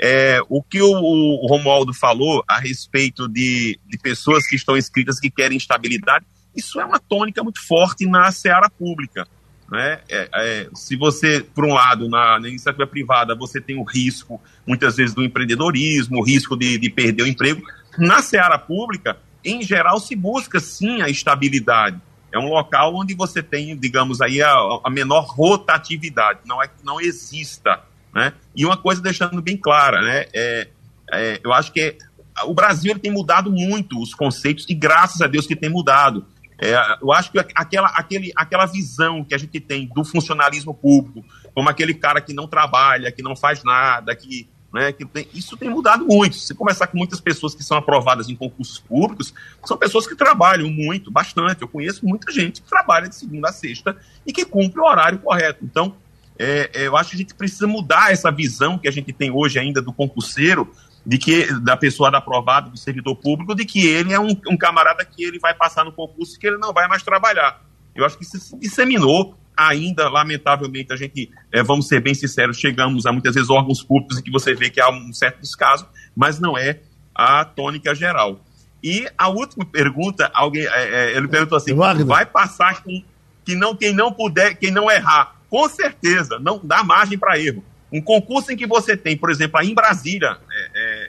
[0.00, 5.20] É, o que o, o, Romualdo falou a respeito de, de pessoas que estão inscritas
[5.20, 9.26] que querem estabilidade, isso é uma tônica muito forte na seara pública.
[9.70, 10.00] Né?
[10.08, 14.40] É, é, se você, por um lado, na, na, iniciativa privada, você tem o risco,
[14.66, 17.62] muitas vezes, do empreendedorismo, o risco de, de perder o emprego,
[17.98, 22.00] na seara pública, em geral, se busca sim a estabilidade.
[22.32, 24.52] É um local onde você tem, digamos aí, a,
[24.84, 26.40] a menor rotatividade.
[26.44, 27.80] Não é que não exista,
[28.14, 28.32] né?
[28.54, 30.26] E uma coisa deixando bem clara, né?
[30.34, 30.68] É,
[31.12, 31.96] é, eu acho que
[32.44, 36.26] o Brasil tem mudado muito os conceitos e graças a Deus que tem mudado.
[36.58, 41.24] É, eu acho que aquela, aquele, aquela visão que a gente tem do funcionalismo público,
[41.54, 45.56] como aquele cara que não trabalha, que não faz nada, que né, que tem, isso
[45.56, 46.36] tem mudado muito.
[46.36, 49.32] Se conversar com muitas pessoas que são aprovadas em concursos públicos,
[49.64, 51.62] são pessoas que trabalham muito, bastante.
[51.62, 55.18] Eu conheço muita gente que trabalha de segunda a sexta e que cumpre o horário
[55.18, 55.64] correto.
[55.64, 55.96] Então,
[56.38, 59.30] é, é, eu acho que a gente precisa mudar essa visão que a gente tem
[59.30, 60.70] hoje ainda do concurseiro,
[61.06, 64.56] de que da pessoa da aprovada, do servidor público, de que ele é um, um
[64.56, 67.62] camarada que ele vai passar no concurso e que ele não vai mais trabalhar.
[67.94, 72.58] Eu acho que isso se disseminou ainda, lamentavelmente, a gente, é, vamos ser bem sinceros,
[72.58, 75.86] chegamos a muitas vezes órgãos públicos em que você vê que há um certo descaso,
[76.14, 76.80] mas não é
[77.14, 78.40] a tônica geral.
[78.82, 83.04] E a última pergunta, alguém, é, é, ele perguntou assim, vai passar quem,
[83.44, 85.36] que não, quem não puder, quem não errar?
[85.48, 87.64] Com certeza, não dá margem para erro.
[87.92, 90.36] Um concurso em que você tem, por exemplo, aí em Brasília,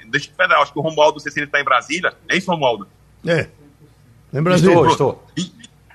[0.10, 2.50] Distrito Federal, acho que o Romualdo, não sei se ele está em Brasília, é isso,
[2.50, 2.88] Romualdo?
[3.26, 3.48] É,
[4.34, 4.74] em Brasília.
[4.74, 5.28] Estou, estou.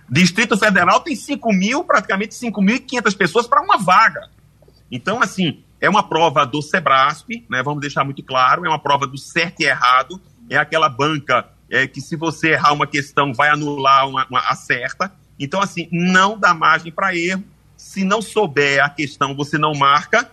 [0.09, 4.29] Distrito Federal tem 5 mil, praticamente 5.500 pessoas para uma vaga.
[4.90, 9.07] Então, assim, é uma prova do Sebrasp, né, vamos deixar muito claro, é uma prova
[9.07, 10.20] do certo e errado,
[10.51, 14.55] é aquela banca é, que se você errar uma questão vai anular uma, uma a
[14.55, 15.11] certa.
[15.40, 17.42] Então, assim, não dá margem para erro.
[17.75, 20.31] Se não souber a questão, você não marca,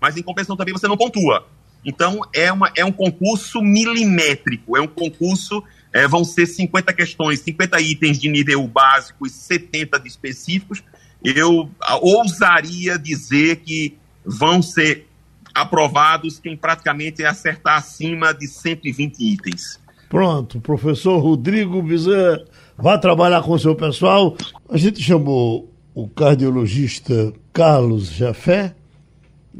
[0.00, 1.46] mas em compensação também você não pontua.
[1.84, 5.62] Então, é, uma, é um concurso milimétrico, é um concurso
[5.94, 10.82] é, vão ser 50 questões, 50 itens de nível básico e 70 de específicos.
[11.22, 11.70] Eu
[12.02, 15.06] ousaria dizer que vão ser
[15.54, 19.78] aprovados quem praticamente acertar acima de 120 itens.
[20.08, 22.44] Pronto, professor Rodrigo Bizet,
[22.76, 24.36] vá trabalhar com o seu pessoal.
[24.68, 28.74] A gente chamou o cardiologista Carlos Jafé,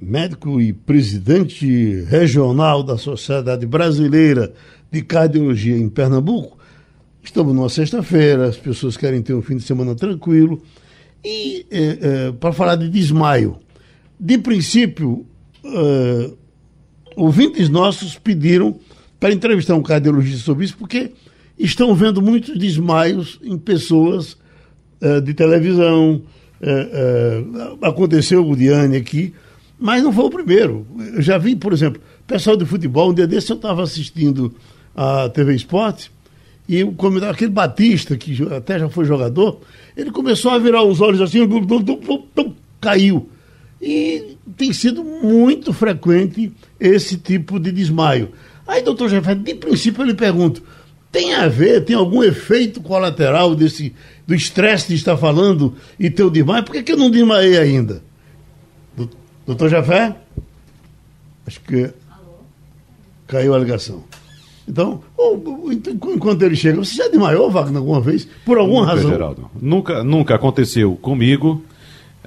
[0.01, 4.53] médico e presidente regional da Sociedade Brasileira
[4.91, 6.59] de cardiologia em Pernambuco.
[7.23, 10.63] Estamos numa sexta-feira, as pessoas querem ter um fim de semana tranquilo.
[11.25, 13.59] E é, é, para falar de desmaio,
[14.21, 15.25] de princípio,
[15.65, 16.31] é,
[17.17, 18.79] ouvintes nossos pediram
[19.19, 21.13] para entrevistar um cardiologista sobre isso, porque
[21.59, 24.37] estão vendo muitos desmaios em pessoas
[25.01, 26.23] é, de televisão.
[26.61, 29.35] É, é, aconteceu o Diane aqui,
[29.85, 30.87] mas não foi o primeiro.
[31.13, 34.55] Eu já vi, por exemplo, pessoal de futebol, um dia desse eu estava assistindo
[34.97, 36.11] a TV Esporte,
[36.67, 36.97] e o
[37.29, 39.61] aquele Batista, que até já foi jogador,
[39.95, 41.41] ele começou a virar os olhos assim,
[42.81, 43.29] caiu.
[43.79, 48.31] E tem sido muito frequente esse tipo de desmaio.
[48.67, 50.63] Aí, doutor Jefferson, de princípio eu lhe pergunto,
[51.13, 53.95] tem a ver, tem algum efeito colateral desse,
[54.27, 56.65] do estresse de estar falando e ter o desmaio?
[56.65, 58.03] Por que, que eu não desmaiei ainda?
[59.47, 60.17] Doutor Jafé?
[61.47, 61.91] Acho que
[63.27, 64.05] caiu a ligação.
[64.67, 65.03] Então,
[66.15, 68.27] enquanto ele chega, você já desmaiou, Wagner, alguma vez?
[68.47, 69.11] Por alguma nunca, razão?
[69.11, 69.51] Geraldo.
[69.61, 71.63] Nunca, nunca aconteceu comigo.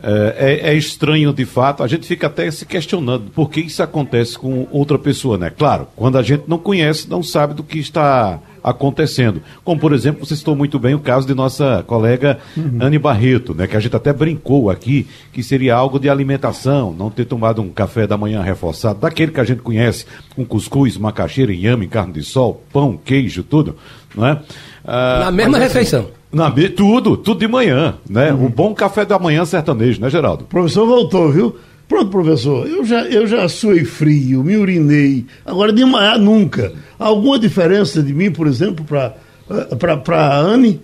[0.02, 3.82] É, é, é, estranho de fato, a gente fica até se questionando por que isso
[3.82, 5.50] acontece com outra pessoa, né?
[5.50, 9.42] Claro, quando a gente não conhece, não sabe do que está acontecendo.
[9.64, 12.80] Como, por exemplo, você citou muito bem o caso de nossa colega uhum.
[12.82, 13.66] Anne Barreto, né?
[13.66, 17.70] Que a gente até brincou aqui que seria algo de alimentação, não ter tomado um
[17.70, 22.24] café da manhã reforçado, daquele que a gente conhece, com cuscuz, macaxeira, inhame, carne de
[22.24, 23.78] sol, pão, queijo, tudo,
[24.14, 24.42] não é?
[24.84, 26.08] Ah, Na mesma mas, assim, refeição.
[26.32, 28.34] Na, tudo, tudo de manhã, né?
[28.34, 28.46] Uhum.
[28.46, 30.44] Um bom café da manhã sertanejo, né, Geraldo?
[30.44, 31.56] O professor voltou, viu?
[31.98, 36.72] Pronto, professor, eu já, eu já suei frio, me urinei, agora de manhã nunca.
[37.00, 40.80] Alguma diferença de mim, por exemplo, para a Anne?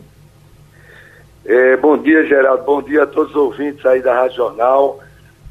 [1.46, 2.64] É, bom dia, Geraldo.
[2.64, 5.00] Bom dia a todos os ouvintes aí da Rádio Jornal.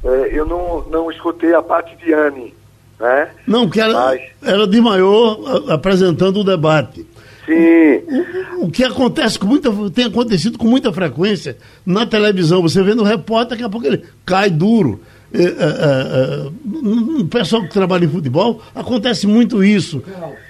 [0.03, 2.53] É, eu não, não escutei a parte de Anne,
[2.99, 3.29] né?
[3.47, 4.21] Não, que ela, Mas...
[4.41, 7.07] ela de maior apresentando o debate.
[7.45, 8.03] Sim.
[8.59, 12.61] O, o, que acontece com muita, tem acontecido com muita frequência na televisão.
[12.61, 14.99] Você vê no repórter, daqui a pouco ele cai duro.
[15.33, 20.03] É, é, é, no pessoal que trabalha em futebol, acontece muito isso.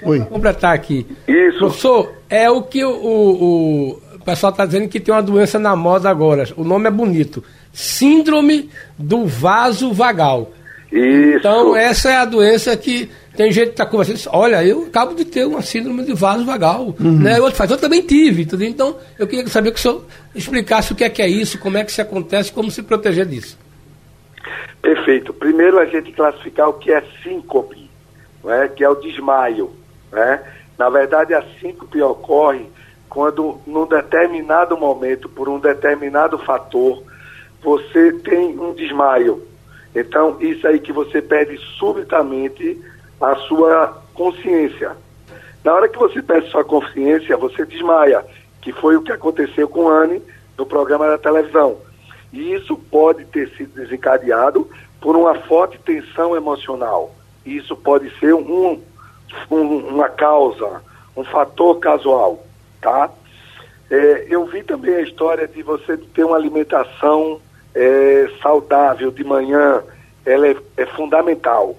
[0.04, 0.20] Oi.
[0.20, 1.08] Vou completar aqui.
[1.26, 1.60] Isso.
[1.60, 5.76] Professor, é o que o, o, o pessoal está dizendo que tem uma doença na
[5.76, 6.48] moda agora.
[6.58, 7.42] O nome é bonito.
[7.72, 8.70] Síndrome
[9.00, 10.52] do vaso vagal.
[10.92, 11.38] Isso.
[11.38, 15.26] Então, essa é a doença que tem gente que está conversando, olha, eu acabo de
[15.26, 17.20] ter uma síndrome de vaso vagal, uhum.
[17.20, 17.40] né?
[17.40, 18.68] Outro faz, eu também tive, entendeu?
[18.68, 21.78] Então, eu queria saber que o senhor explicasse o que é que é isso, como
[21.78, 23.58] é que se acontece, como se proteger disso.
[24.82, 25.34] Perfeito.
[25.34, 27.90] Primeiro a gente classificar o que é síncope,
[28.44, 28.68] né?
[28.68, 29.72] que é o desmaio.
[30.12, 30.44] Né?
[30.78, 32.68] Na verdade, a síncope ocorre
[33.10, 37.04] quando, num determinado momento, por um determinado fator,
[37.62, 39.48] você tem um desmaio.
[39.96, 42.82] Então, isso aí que você perde subitamente
[43.22, 44.98] a sua consciência.
[45.64, 48.26] Na hora que você perde sua consciência, você desmaia,
[48.62, 50.22] que foi o que aconteceu com Anne
[50.58, 51.78] no programa da televisão.
[52.34, 54.68] E isso pode ter sido desencadeado
[55.00, 57.14] por uma forte tensão emocional.
[57.46, 58.82] isso pode ser um,
[59.52, 60.82] um, uma causa,
[61.16, 62.44] um fator casual,
[62.82, 63.12] tá?
[63.92, 67.40] É, eu vi também a história de você ter uma alimentação
[67.76, 69.84] é, saudável de manhã,
[70.26, 71.76] ela é, é, fundamental,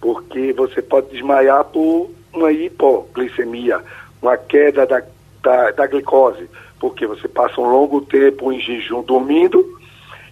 [0.00, 3.82] porque você pode desmaiar por uma hipoglicemia,
[4.22, 5.02] uma queda da,
[5.42, 6.48] da, da glicose,
[6.78, 9.77] porque você passa um longo tempo em jejum dormindo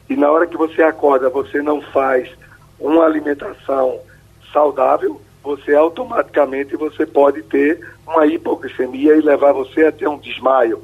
[0.08, 2.28] e na hora que você acorda você não faz
[2.78, 3.98] uma alimentação
[4.52, 10.82] saudável, você automaticamente você pode ter uma hipoglicemia e levar você a ter um desmaio.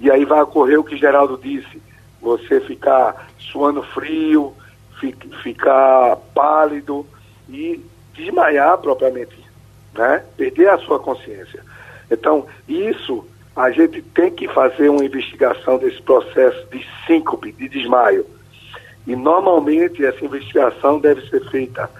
[0.00, 1.82] E aí vai ocorrer o que Geraldo disse,
[2.20, 4.54] você ficar suando frio,
[5.42, 7.06] ficar pálido
[7.48, 7.80] e
[8.14, 9.36] desmaiar propriamente,
[9.92, 10.24] né?
[10.36, 11.62] Perder a sua consciência.
[12.10, 18.26] Então, isso a gente tem que fazer uma investigação desse processo de síncope, de desmaio.
[19.06, 21.90] E normalmente essa investigação deve ser feita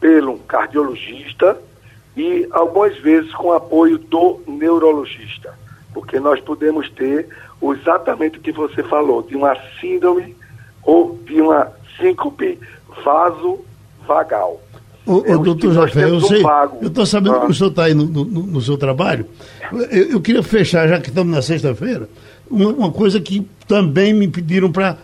[0.00, 1.56] pelo cardiologista
[2.16, 5.54] e algumas vezes com apoio do neurologista,
[5.94, 7.28] porque nós podemos ter
[7.62, 10.36] exatamente o que você falou, de uma síndrome
[10.82, 12.58] ou de uma síncope
[13.04, 14.60] vaso-vagal.
[15.04, 16.42] O, é, doutor Jafé, eu sei,
[16.80, 17.40] eu estou sabendo ah.
[17.40, 19.26] que o senhor está aí no, no, no, seu trabalho.
[19.72, 22.08] Eu, eu, queria fechar, já que estamos na sexta-feira,
[22.48, 24.96] uma, uma, coisa que também me pediram para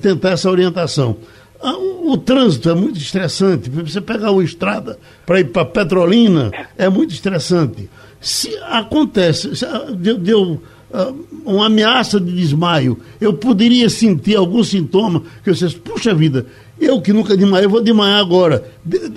[0.00, 1.16] tentar essa orientação.
[1.62, 3.70] Ah, o, trânsito é muito estressante.
[3.70, 7.88] Você pegar uma estrada para ir para Petrolina é muito estressante.
[8.20, 14.62] Se acontece, se ah, deu, deu uh, uma ameaça de desmaio, eu poderia sentir algum
[14.64, 16.46] sintoma que eu disse, puxa vida,
[16.80, 18.64] eu que nunca desmaiei, vou desmaiar agora.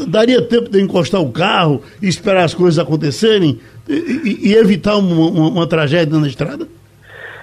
[0.07, 3.59] Daria tempo de encostar o carro e esperar as coisas acontecerem
[3.89, 6.67] e, e evitar uma, uma, uma, tragédia na estrada?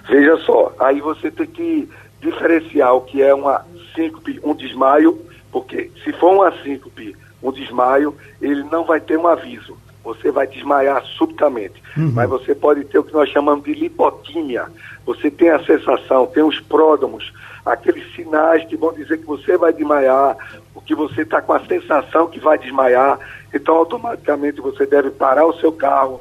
[0.08, 1.88] Veja só, aí você tem que
[2.22, 5.20] diferenciar o que é uma síncope, um desmaio,
[5.50, 9.76] porque se for uma síncope, um desmaio, ele não vai ter um aviso.
[10.04, 11.82] Você vai desmaiar subitamente.
[11.96, 12.12] Uhum.
[12.14, 14.66] Mas você pode ter o que nós chamamos de lipotímia.
[15.04, 17.32] Você tem a sensação, tem os pródomos,
[17.64, 20.36] aqueles sinais que vão dizer que você vai desmaiar,
[20.74, 23.18] o que você está com a sensação que vai desmaiar.
[23.52, 26.20] Então, automaticamente, você deve parar o seu carro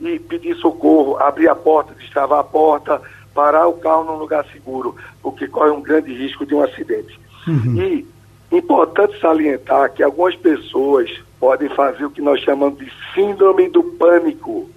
[0.00, 3.00] e pedir socorro, abrir a porta, destravar a porta,
[3.34, 7.18] parar o carro num lugar seguro, porque corre um grande risco de um acidente.
[7.46, 7.76] Uhum.
[7.76, 8.06] E
[8.50, 11.10] importante salientar que algumas pessoas
[11.40, 14.70] podem fazer o que nós chamamos de síndrome do pânico.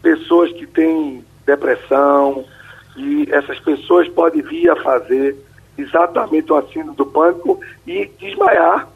[0.00, 2.44] Pessoas que têm depressão,
[2.96, 5.36] e essas pessoas podem vir a fazer
[5.76, 8.88] exatamente o síndrome do pânico e desmaiar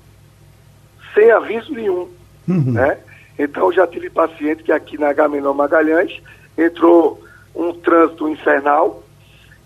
[1.14, 2.09] sem aviso nenhum.
[2.49, 2.72] Uhum.
[2.72, 2.99] Né?
[3.38, 6.20] Então já tive paciente que aqui na Gamenon Magalhães
[6.57, 7.22] entrou
[7.57, 9.03] um trânsito infernal,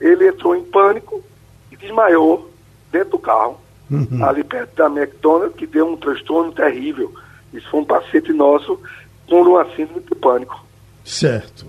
[0.01, 1.23] ele entrou em pânico
[1.71, 2.51] e desmaiou
[2.91, 3.59] dentro do carro,
[3.91, 4.25] uhum.
[4.25, 7.13] ali perto da McDonald's, que deu um transtorno terrível.
[7.53, 8.81] Isso foi um paciente nosso
[9.29, 10.65] com uma síndrome de pânico.
[11.05, 11.67] Certo.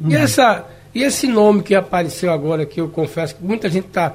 [0.00, 4.14] E, essa, e esse nome que apareceu agora, que eu confesso que muita gente está.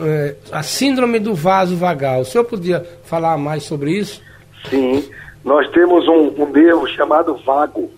[0.00, 2.20] É, a síndrome do vaso vagal.
[2.20, 4.22] O senhor podia falar mais sobre isso?
[4.70, 5.08] Sim.
[5.44, 7.90] Nós temos um, um nervo chamado vago.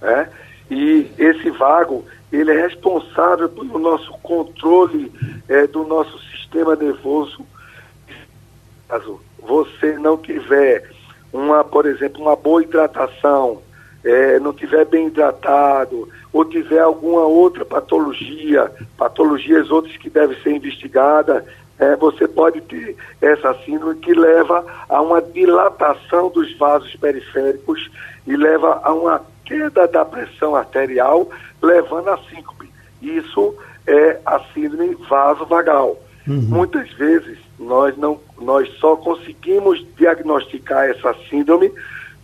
[0.00, 0.28] Né?
[0.70, 5.12] E esse vago, ele é responsável pelo nosso controle
[5.48, 7.46] é, do nosso sistema nervoso.
[8.88, 10.90] Caso você não tiver
[11.32, 13.62] uma, por exemplo, uma boa hidratação,
[14.04, 20.56] é, não tiver bem hidratado, ou tiver alguma outra patologia, patologias outras que devem ser
[20.56, 21.44] investigadas,
[21.78, 27.90] é, você pode ter essa síndrome que leva a uma dilatação dos vasos periféricos
[28.26, 31.28] e leva a uma queda da pressão arterial,
[31.66, 32.70] levando a síncope.
[33.02, 33.54] Isso
[33.86, 35.98] é a síndrome vasovagal.
[36.26, 36.40] Uhum.
[36.42, 41.72] Muitas vezes nós não nós só conseguimos diagnosticar essa síndrome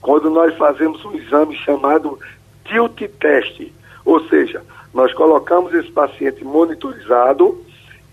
[0.00, 2.18] quando nós fazemos um exame chamado
[2.64, 3.72] tilt test,
[4.04, 4.62] ou seja,
[4.92, 7.64] nós colocamos esse paciente monitorizado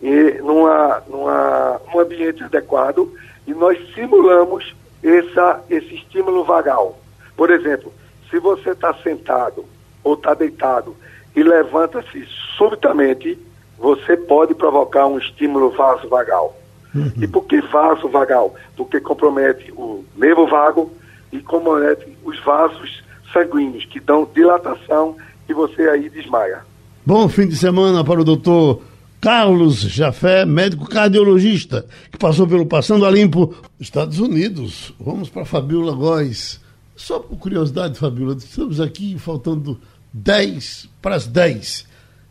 [0.01, 3.11] e numa, numa, num ambiente adequado
[3.45, 4.73] e nós simulamos
[5.03, 6.97] essa, esse estímulo vagal.
[7.35, 7.91] Por exemplo,
[8.29, 9.65] se você está sentado
[10.03, 10.95] ou está deitado
[11.35, 12.25] e levanta-se
[12.57, 13.37] subitamente,
[13.77, 16.57] você pode provocar um estímulo vasovagal.
[16.93, 17.11] Uhum.
[17.21, 18.55] E por que vaso vagal?
[18.75, 20.91] Porque compromete o nervo vago
[21.31, 25.15] e compromete os vasos sanguíneos, que dão dilatação
[25.47, 26.61] e você aí desmaia.
[27.05, 28.81] Bom fim de semana para o doutor
[29.21, 34.93] Carlos Jafé, médico cardiologista, que passou pelo Passando a Limpo, Estados Unidos.
[34.99, 36.59] Vamos para Fabiola Góes.
[36.95, 39.79] Só por curiosidade, Fabiola, estamos aqui faltando
[40.13, 41.85] 10 para as 10.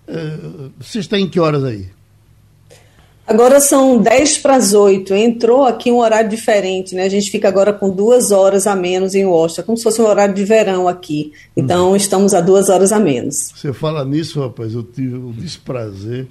[0.08, 1.86] Uh, você está em que horas aí?
[3.26, 5.12] Agora são 10 para as 8.
[5.12, 7.04] Entrou aqui um horário diferente, né?
[7.04, 10.06] A gente fica agora com duas horas a menos em Washington, como se fosse um
[10.06, 11.32] horário de verão aqui.
[11.54, 11.96] Então, uhum.
[11.96, 13.52] estamos a duas horas a menos.
[13.54, 16.26] Você fala nisso, rapaz, eu tive o desprazer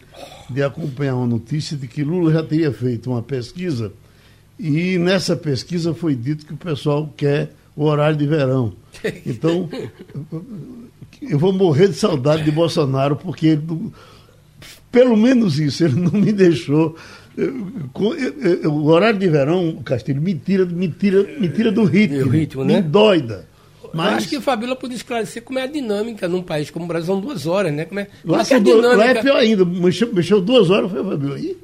[0.49, 3.91] de acompanhar uma notícia de que Lula já teria feito uma pesquisa
[4.59, 8.73] e nessa pesquisa foi dito que o pessoal quer o horário de verão.
[9.25, 9.69] Então,
[11.21, 13.61] eu vou morrer de saudade de Bolsonaro, porque ele
[14.91, 16.95] pelo menos isso, ele não me deixou.
[18.65, 22.23] O horário de verão, Castilho, me tira, me tira, me tira do ritmo.
[22.23, 22.77] Do ritmo né?
[22.77, 23.47] Me doida.
[23.93, 24.11] Mas...
[24.11, 27.13] Eu acho que Fabíola podia esclarecer como é a dinâmica num país como o Brasil,
[27.13, 27.85] são duas horas, né?
[27.85, 28.95] Como é, lá, como é, é dinâmica...
[28.95, 31.57] lá é pior ainda, mexeu, mexeu duas horas, foi Fabíola aí?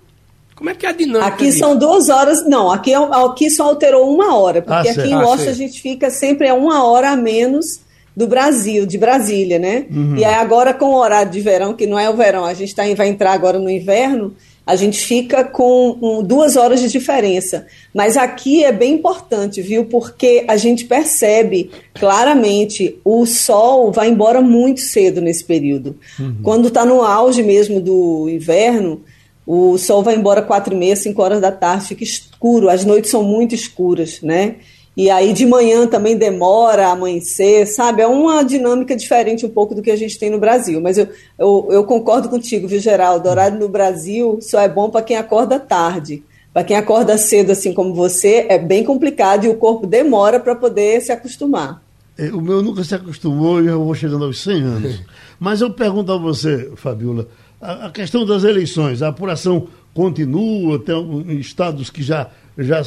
[0.56, 1.26] Como é que é a dinâmica?
[1.26, 1.60] Aqui disso?
[1.60, 5.14] são duas horas, não, aqui, é aqui só alterou uma hora, porque ah, aqui em
[5.14, 7.82] ah, Washington a gente fica sempre a uma hora a menos
[8.16, 9.88] do Brasil, de Brasília, né?
[9.90, 10.16] Uhum.
[10.18, 12.74] E aí agora com o horário de verão, que não é o verão, a gente
[12.76, 14.36] tá, vai entrar agora no inverno,
[14.66, 17.66] a gente fica com um, duas horas de diferença.
[17.94, 19.86] Mas aqui é bem importante, viu?
[19.86, 25.98] Porque a gente percebe claramente o sol vai embora muito cedo nesse período.
[26.18, 26.38] Uhum.
[26.42, 29.02] Quando está no auge mesmo do inverno,
[29.46, 33.12] o sol vai embora quatro e meia, cinco horas da tarde, fica escuro, as noites
[33.12, 34.56] são muito escuras, né?
[34.96, 38.04] E aí de manhã também demora a amanhecer, sabe?
[38.04, 40.80] É uma dinâmica diferente um pouco do que a gente tem no Brasil.
[40.80, 43.28] Mas eu, eu, eu concordo contigo, viu, Geraldo?
[43.28, 46.24] O horário no Brasil só é bom para quem acorda tarde.
[46.54, 50.56] Para quem acorda cedo, assim como você, é bem complicado e o corpo demora para
[50.56, 51.82] poder se acostumar.
[52.16, 55.02] É, o meu nunca se acostumou e eu vou chegando aos 100 anos.
[55.40, 57.28] Mas eu pergunto a você, Fabiola,
[57.64, 62.82] a, a questão das eleições, a apuração continua, tem estados que já já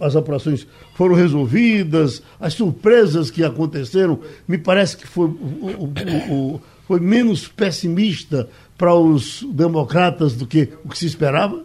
[0.00, 5.30] as apurações foram resolvidas, as surpresas que aconteceram, me parece que foi,
[6.86, 8.48] foi menos pessimista
[8.78, 11.64] para os democratas do que o que se esperava?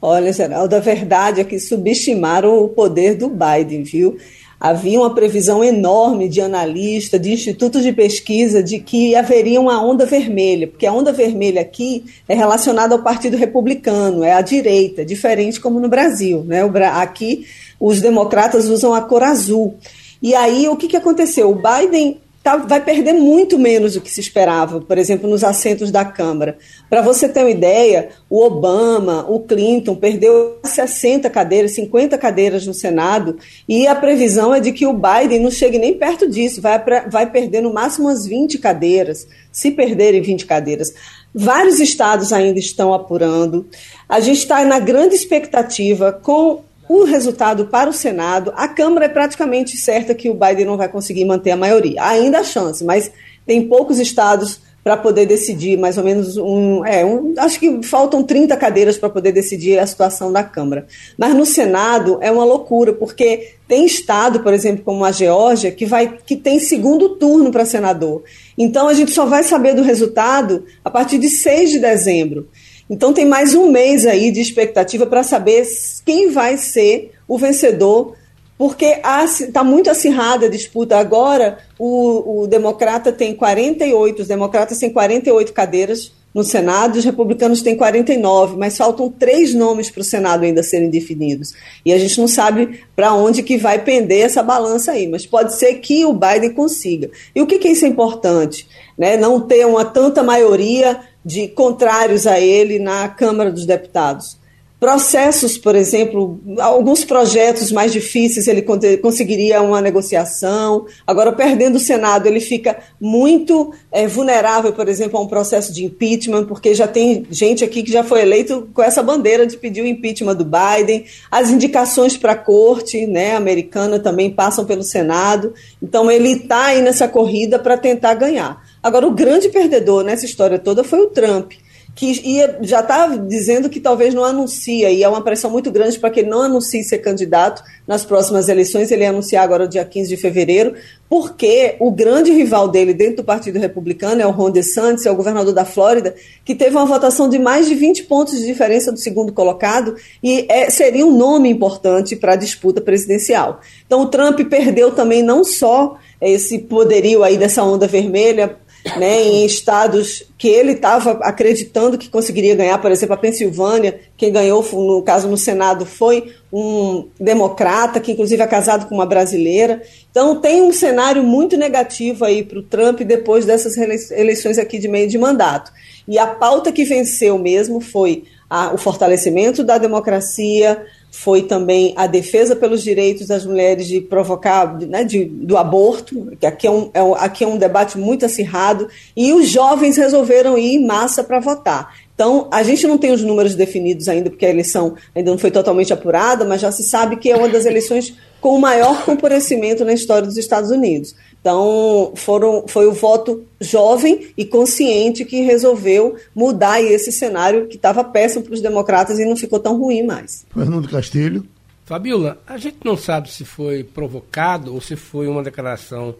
[0.00, 4.18] Olha, Geraldo, a verdade é que subestimaram o poder do Biden, viu?
[4.64, 10.06] Havia uma previsão enorme de analistas, de institutos de pesquisa, de que haveria uma onda
[10.06, 15.60] vermelha, porque a onda vermelha aqui é relacionada ao Partido Republicano, é a direita, diferente
[15.60, 16.42] como no Brasil.
[16.44, 16.62] Né?
[16.94, 17.46] Aqui
[17.78, 19.74] os democratas usam a cor azul.
[20.22, 21.50] E aí o que, que aconteceu?
[21.50, 25.90] O Biden tá, vai perder muito menos do que se esperava, por exemplo, nos assentos
[25.90, 26.58] da Câmara.
[26.90, 32.74] Para você ter uma ideia, o Obama, o Clinton perdeu 60 cadeiras, 50 cadeiras no
[32.74, 36.78] Senado, e a previsão é de que o Biden não chegue nem perto disso, vai,
[37.10, 40.92] vai perder no máximo umas 20 cadeiras, se perderem 20 cadeiras.
[41.34, 43.66] Vários estados ainda estão apurando.
[44.06, 49.08] A gente está na grande expectativa com o resultado para o Senado, a Câmara é
[49.08, 52.02] praticamente certa que o Biden não vai conseguir manter a maioria.
[52.02, 53.10] Ainda há chance, mas
[53.46, 58.22] tem poucos estados para poder decidir, mais ou menos um, é, um, acho que faltam
[58.22, 60.86] 30 cadeiras para poder decidir a situação da Câmara.
[61.16, 65.86] Mas no Senado é uma loucura, porque tem estado, por exemplo, como a Geórgia, que
[65.86, 68.24] vai que tem segundo turno para senador.
[68.58, 72.46] Então a gente só vai saber do resultado a partir de 6 de dezembro.
[72.94, 75.66] Então tem mais um mês aí de expectativa para saber
[76.06, 78.14] quem vai ser o vencedor,
[78.56, 79.00] porque
[79.40, 80.96] está muito acirrada a disputa.
[80.96, 87.62] Agora o, o democrata tem 48, os democratas têm 48 cadeiras no Senado, os republicanos
[87.62, 91.52] têm 49, mas faltam três nomes para o Senado ainda serem definidos.
[91.84, 95.56] E a gente não sabe para onde que vai pender essa balança aí, mas pode
[95.56, 97.10] ser que o Biden consiga.
[97.34, 98.68] E o que, que isso é importante?
[98.96, 99.16] Né?
[99.16, 104.36] Não ter uma tanta maioria de contrários a ele na Câmara dos Deputados.
[104.84, 108.60] Processos, por exemplo, alguns projetos mais difíceis ele
[108.98, 110.84] conseguiria uma negociação.
[111.06, 115.86] Agora, perdendo o Senado, ele fica muito é, vulnerável, por exemplo, a um processo de
[115.86, 119.80] impeachment, porque já tem gente aqui que já foi eleito com essa bandeira de pedir
[119.80, 121.06] o impeachment do Biden.
[121.30, 125.54] As indicações para a corte né, americana também passam pelo Senado.
[125.82, 128.62] Então, ele está aí nessa corrida para tentar ganhar.
[128.84, 131.52] Agora, o grande perdedor nessa história toda foi o Trump,
[131.94, 135.98] que ia, já está dizendo que talvez não anuncia, e é uma pressão muito grande
[135.98, 138.90] para que ele não anuncie ser candidato nas próximas eleições.
[138.90, 140.74] Ele ia anunciar agora, dia 15 de fevereiro,
[141.08, 145.16] porque o grande rival dele dentro do Partido Republicano é o Ron DeSantis, é o
[145.16, 146.14] governador da Flórida,
[146.44, 150.44] que teve uma votação de mais de 20 pontos de diferença do segundo colocado, e
[150.46, 153.60] é, seria um nome importante para a disputa presidencial.
[153.86, 158.58] Então, o Trump perdeu também não só esse poderio aí dessa onda vermelha
[158.96, 164.30] né, em estados que ele estava acreditando que conseguiria ganhar, por exemplo, a Pensilvânia, quem
[164.30, 169.82] ganhou, no caso no Senado, foi um democrata, que inclusive é casado com uma brasileira.
[170.10, 173.76] Então tem um cenário muito negativo aí para o Trump depois dessas
[174.10, 175.72] eleições aqui de meio de mandato.
[176.06, 180.84] E a pauta que venceu mesmo foi a, o fortalecimento da democracia,
[181.16, 186.44] foi também a defesa pelos direitos das mulheres de provocar, né, de, do aborto, que
[186.44, 190.74] aqui é, um, é, aqui é um debate muito acirrado, e os jovens resolveram ir
[190.74, 191.94] em massa para votar.
[192.16, 195.52] Então, a gente não tem os números definidos ainda, porque a eleição ainda não foi
[195.52, 199.84] totalmente apurada, mas já se sabe que é uma das eleições com o maior comparecimento
[199.84, 201.14] na história dos Estados Unidos.
[201.44, 208.02] Então, foram, foi o voto jovem e consciente que resolveu mudar esse cenário que estava
[208.02, 210.46] péssimo para os democratas e não ficou tão ruim mais.
[210.54, 211.46] Fernando Castilho.
[211.84, 216.14] Fabiola, a gente não sabe se foi provocado ou se foi uma declaração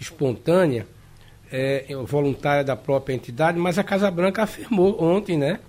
[0.00, 0.88] espontânea,
[1.52, 5.60] é, voluntária da própria entidade, mas a Casa Branca afirmou ontem né,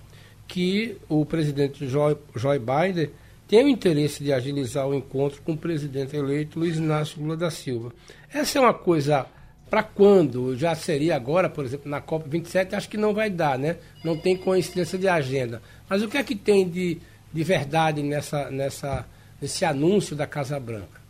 [0.48, 3.10] que o presidente Joe, Joe Biden
[3.48, 7.50] tem o interesse de agilizar o encontro com o presidente eleito Luiz Inácio Lula da
[7.50, 7.92] Silva.
[8.32, 9.26] Essa é uma coisa
[9.70, 10.56] para quando?
[10.56, 13.76] Já seria agora, por exemplo, na Copa 27, acho que não vai dar, né?
[14.04, 15.62] Não tem coincidência de agenda.
[15.88, 16.98] Mas o que é que tem de,
[17.32, 19.06] de verdade nessa, nessa,
[19.40, 21.05] nesse anúncio da Casa Branca?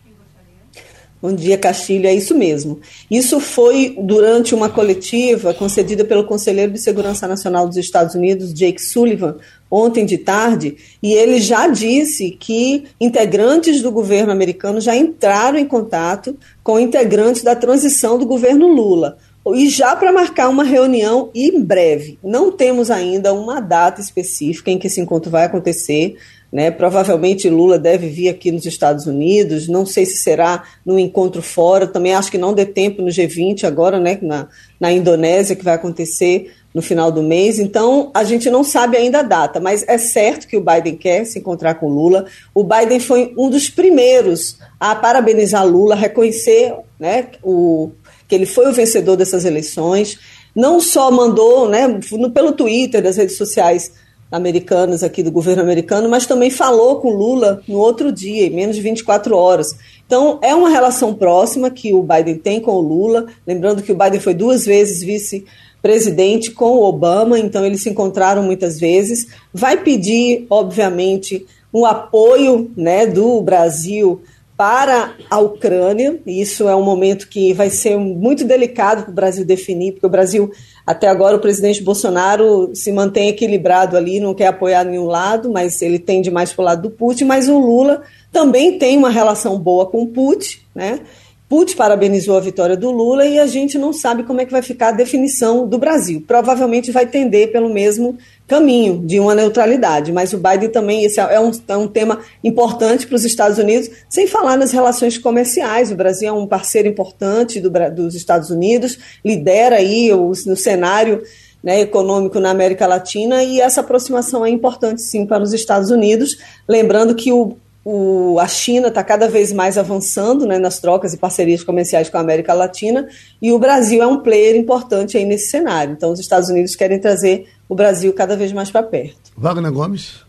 [1.20, 2.78] Bom dia, Castilho, é isso mesmo.
[3.10, 8.80] Isso foi durante uma coletiva concedida pelo Conselheiro de Segurança Nacional dos Estados Unidos, Jake
[8.82, 9.36] Sullivan,
[9.70, 15.66] ontem de tarde, e ele já disse que integrantes do governo americano já entraram em
[15.66, 19.16] contato com integrantes da transição do governo Lula.
[19.54, 22.18] E já para marcar uma reunião em breve.
[22.22, 26.16] Não temos ainda uma data específica em que esse encontro vai acontecer.
[26.52, 26.70] Né?
[26.70, 31.86] Provavelmente Lula deve vir aqui nos Estados Unidos, não sei se será no encontro fora,
[31.86, 34.18] também acho que não dê tempo no G20 agora, né?
[34.22, 37.58] na, na Indonésia, que vai acontecer no final do mês.
[37.58, 41.24] Então, a gente não sabe ainda a data, mas é certo que o Biden quer
[41.24, 42.26] se encontrar com Lula.
[42.54, 47.92] O Biden foi um dos primeiros a parabenizar Lula, reconhecer né, o,
[48.28, 50.18] que ele foi o vencedor dessas eleições.
[50.54, 51.98] Não só mandou né,
[52.34, 53.92] pelo Twitter, das redes sociais,
[54.30, 58.76] americanas aqui do governo americano, mas também falou com Lula no outro dia, em menos
[58.76, 59.76] de 24 horas.
[60.06, 63.26] Então, é uma relação próxima que o Biden tem com o Lula.
[63.46, 68.42] Lembrando que o Biden foi duas vezes vice-presidente com o Obama, então eles se encontraram
[68.42, 69.26] muitas vezes.
[69.52, 74.22] Vai pedir, obviamente, um apoio né, do Brasil
[74.56, 76.18] para a Ucrânia.
[76.26, 80.10] Isso é um momento que vai ser muito delicado para o Brasil definir, porque o
[80.10, 80.50] Brasil,
[80.86, 85.82] até agora, o presidente Bolsonaro se mantém equilibrado ali, não quer apoiar nenhum lado, mas
[85.82, 87.24] ele tende mais para o lado do Putin.
[87.24, 88.02] Mas o Lula
[88.32, 91.00] também tem uma relação boa com o Putin, né?
[91.48, 94.62] Putin parabenizou a vitória do Lula e a gente não sabe como é que vai
[94.62, 96.24] ficar a definição do Brasil.
[96.26, 98.18] Provavelmente vai tender pelo mesmo
[98.48, 103.06] caminho de uma neutralidade, mas o Biden também, esse é um, é um tema importante
[103.06, 105.92] para os Estados Unidos, sem falar nas relações comerciais.
[105.92, 111.22] O Brasil é um parceiro importante do, dos Estados Unidos, lidera aí o, no cenário
[111.62, 116.36] né, econômico na América Latina e essa aproximação é importante sim para os Estados Unidos.
[116.68, 117.56] Lembrando que o,
[117.88, 122.16] o, a China está cada vez mais avançando né, nas trocas e parcerias comerciais com
[122.16, 123.06] a América Latina
[123.40, 125.92] e o Brasil é um player importante aí nesse cenário.
[125.92, 129.30] Então, os Estados Unidos querem trazer o Brasil cada vez mais para perto.
[129.36, 130.26] Wagner Gomes.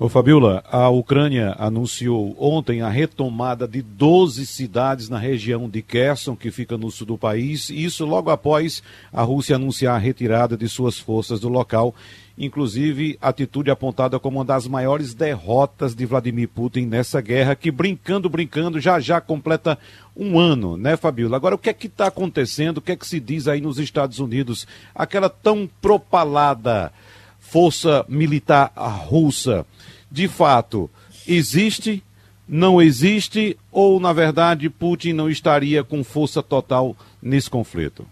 [0.00, 6.34] Ô Fabiola, a Ucrânia anunciou ontem a retomada de 12 cidades na região de Kherson,
[6.34, 8.82] que fica no sul do país, isso logo após
[9.12, 11.94] a Rússia anunciar a retirada de suas forças do local
[12.40, 18.30] inclusive atitude apontada como uma das maiores derrotas de Vladimir Putin nessa guerra, que brincando,
[18.30, 19.78] brincando, já já completa
[20.16, 21.36] um ano, né, Fabiola?
[21.36, 22.78] Agora, o que é que está acontecendo?
[22.78, 24.66] O que é que se diz aí nos Estados Unidos?
[24.94, 26.90] Aquela tão propalada
[27.38, 29.66] força militar russa,
[30.10, 30.88] de fato,
[31.28, 32.02] existe?
[32.48, 33.56] Não existe?
[33.70, 38.06] Ou, na verdade, Putin não estaria com força total nesse conflito?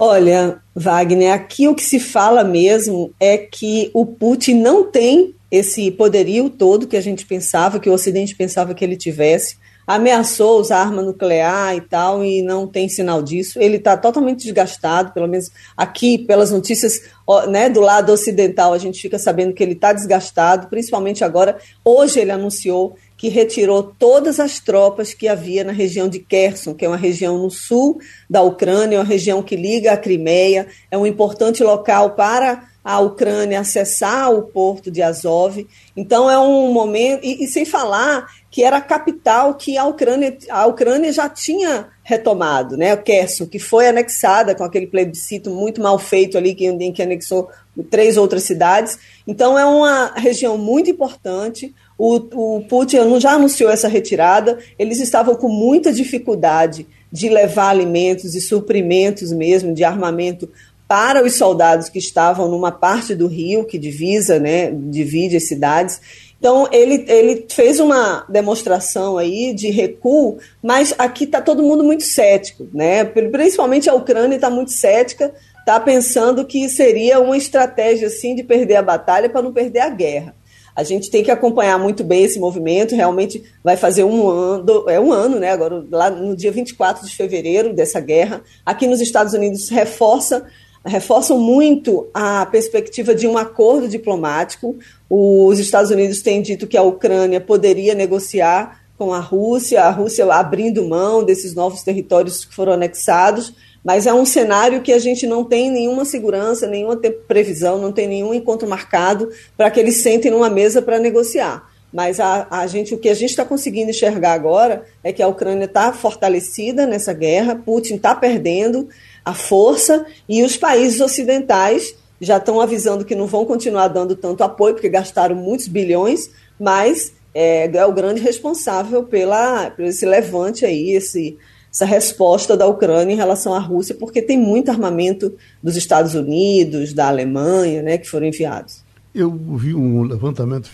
[0.00, 5.90] Olha, Wagner, aqui o que se fala mesmo é que o Putin não tem esse
[5.90, 9.56] poderio todo que a gente pensava, que o Ocidente pensava que ele tivesse.
[9.84, 13.58] Ameaçou usar arma nuclear e tal, e não tem sinal disso.
[13.58, 17.00] Ele está totalmente desgastado, pelo menos aqui, pelas notícias
[17.48, 21.58] né, do lado ocidental, a gente fica sabendo que ele está desgastado, principalmente agora.
[21.84, 26.84] Hoje ele anunciou que retirou todas as tropas que havia na região de Kherson, que
[26.84, 27.98] é uma região no sul
[28.30, 33.60] da Ucrânia, uma região que liga a Crimeia, é um importante local para a Ucrânia
[33.60, 35.66] acessar o porto de Azov.
[35.96, 40.38] Então é um momento e, e sem falar que era a capital que a Ucrânia,
[40.48, 42.96] a Ucrânia já tinha retomado, né?
[42.96, 47.50] Kherson, que foi anexada com aquele plebiscito muito mal feito ali que, em que anexou
[47.90, 48.98] três outras cidades.
[49.26, 51.74] Então é uma região muito importante.
[51.98, 58.36] O, o Putin já anunciou essa retirada, eles estavam com muita dificuldade de levar alimentos
[58.36, 60.48] e suprimentos mesmo, de armamento
[60.86, 66.00] para os soldados que estavam numa parte do rio que divisa, né, divide as cidades.
[66.38, 72.04] Então, ele, ele fez uma demonstração aí de recuo, mas aqui está todo mundo muito
[72.04, 73.04] cético, né?
[73.04, 78.76] principalmente a Ucrânia está muito cética, está pensando que seria uma estratégia assim de perder
[78.76, 80.37] a batalha para não perder a guerra.
[80.78, 85.00] A gente tem que acompanhar muito bem esse movimento, realmente vai fazer um ano, é
[85.00, 85.50] um ano, né?
[85.50, 90.46] Agora, lá no dia 24 de fevereiro dessa guerra, aqui nos Estados Unidos reforça
[90.86, 94.78] reforçam muito a perspectiva de um acordo diplomático.
[95.10, 100.32] Os Estados Unidos têm dito que a Ucrânia poderia negociar com a Rússia, a Rússia
[100.32, 103.52] abrindo mão desses novos territórios que foram anexados,
[103.84, 108.06] mas é um cenário que a gente não tem nenhuma segurança, nenhuma previsão, não tem
[108.06, 111.68] nenhum encontro marcado para que eles sentem numa mesa para negociar.
[111.92, 115.28] Mas a, a, gente, o que a gente está conseguindo enxergar agora é que a
[115.28, 118.88] Ucrânia está fortalecida nessa guerra, Putin está perdendo,
[119.24, 124.42] a força e os países ocidentais já estão avisando que não vão continuar dando tanto
[124.42, 130.66] apoio, porque gastaram muitos bilhões, mas é, é o grande responsável pela, por esse levante
[130.66, 131.38] aí, esse,
[131.78, 136.92] essa resposta da Ucrânia em relação à Rússia, porque tem muito armamento dos Estados Unidos,
[136.92, 138.82] da Alemanha, né, que foram enviados.
[139.14, 140.68] Eu vi um levantamento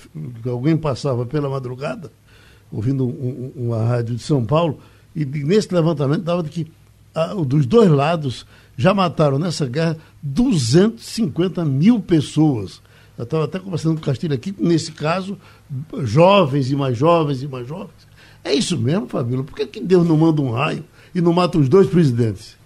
[0.46, 2.10] alguém passava pela madrugada,
[2.72, 4.78] ouvindo um, uma rádio de São Paulo,
[5.14, 6.72] e nesse levantamento dava de que
[7.46, 12.80] dos dois lados já mataram nessa guerra 250 mil pessoas.
[13.16, 15.38] Eu estava até conversando com o Castilho aqui, nesse caso,
[16.02, 18.08] jovens e mais jovens e mais jovens.
[18.42, 19.44] É isso mesmo, Fabíola?
[19.44, 20.84] Por que, que Deus não manda um raio
[21.14, 22.56] e não mata os dois presidentes?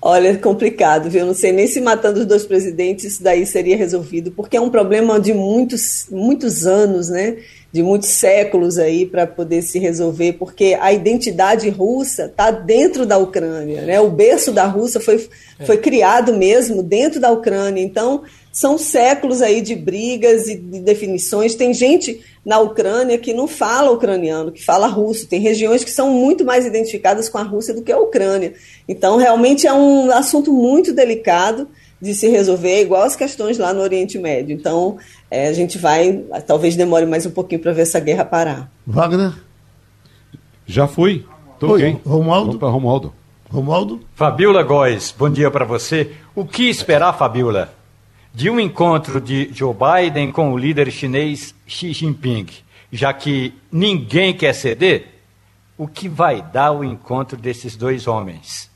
[0.00, 1.26] Olha, é complicado, viu?
[1.26, 4.70] Não sei nem se matando os dois presidentes isso daí seria resolvido, porque é um
[4.70, 7.36] problema de muitos, muitos anos, né?
[7.70, 13.18] de muitos séculos aí para poder se resolver, porque a identidade russa está dentro da
[13.18, 14.00] Ucrânia, né?
[14.00, 15.28] O berço da Rússia foi,
[15.66, 17.82] foi criado mesmo dentro da Ucrânia.
[17.82, 18.22] Então,
[18.58, 21.54] são séculos aí de brigas e de definições.
[21.54, 25.28] Tem gente na Ucrânia que não fala ucraniano, que fala russo.
[25.28, 28.54] Tem regiões que são muito mais identificadas com a Rússia do que a Ucrânia.
[28.88, 31.68] Então, realmente é um assunto muito delicado
[32.02, 34.56] de se resolver, igual as questões lá no Oriente Médio.
[34.56, 34.98] Então,
[35.30, 38.72] é, a gente vai, talvez demore mais um pouquinho para ver essa guerra parar.
[38.84, 39.34] Wagner?
[40.66, 41.24] Já fui.
[41.60, 42.00] Tô Oi, bem.
[42.04, 42.46] Romualdo?
[42.46, 43.14] Vamos para Romualdo.
[43.48, 44.00] Romualdo?
[44.16, 46.10] Fabiola Góes, bom dia para você.
[46.34, 47.77] O que esperar, Fabiola,
[48.34, 52.46] de um encontro de Joe Biden com o líder chinês Xi Jinping?
[52.90, 55.06] Já que ninguém quer ceder,
[55.76, 58.68] o que vai dar o encontro desses dois homens?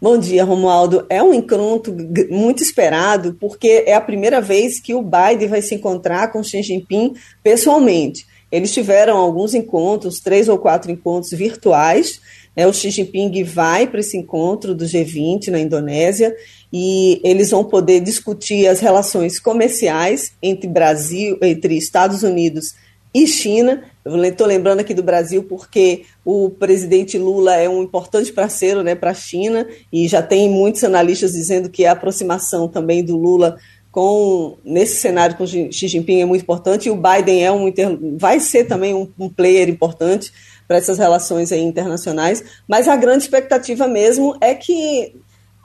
[0.00, 1.06] Bom dia, Romualdo.
[1.08, 1.96] É um encontro
[2.28, 6.62] muito esperado, porque é a primeira vez que o Biden vai se encontrar com Xi
[6.62, 8.26] Jinping pessoalmente.
[8.52, 12.20] Eles tiveram alguns encontros, três ou quatro encontros virtuais.
[12.54, 12.66] Né?
[12.66, 16.36] O Xi Jinping vai para esse encontro do G20 na Indonésia
[16.72, 22.74] e eles vão poder discutir as relações comerciais entre Brasil, entre Estados Unidos
[23.14, 23.82] e China.
[24.04, 29.12] Estou lembrando aqui do Brasil porque o presidente Lula é um importante parceiro né, para
[29.12, 29.66] a China.
[29.92, 33.56] E já tem muitos analistas dizendo que a aproximação também do Lula
[33.90, 36.88] com nesse cenário com Xi Jinping é muito importante.
[36.88, 37.72] E o Biden é um
[38.18, 40.30] vai ser também um, um player importante
[40.68, 45.14] para essas relações internacionais, mas a grande expectativa mesmo é que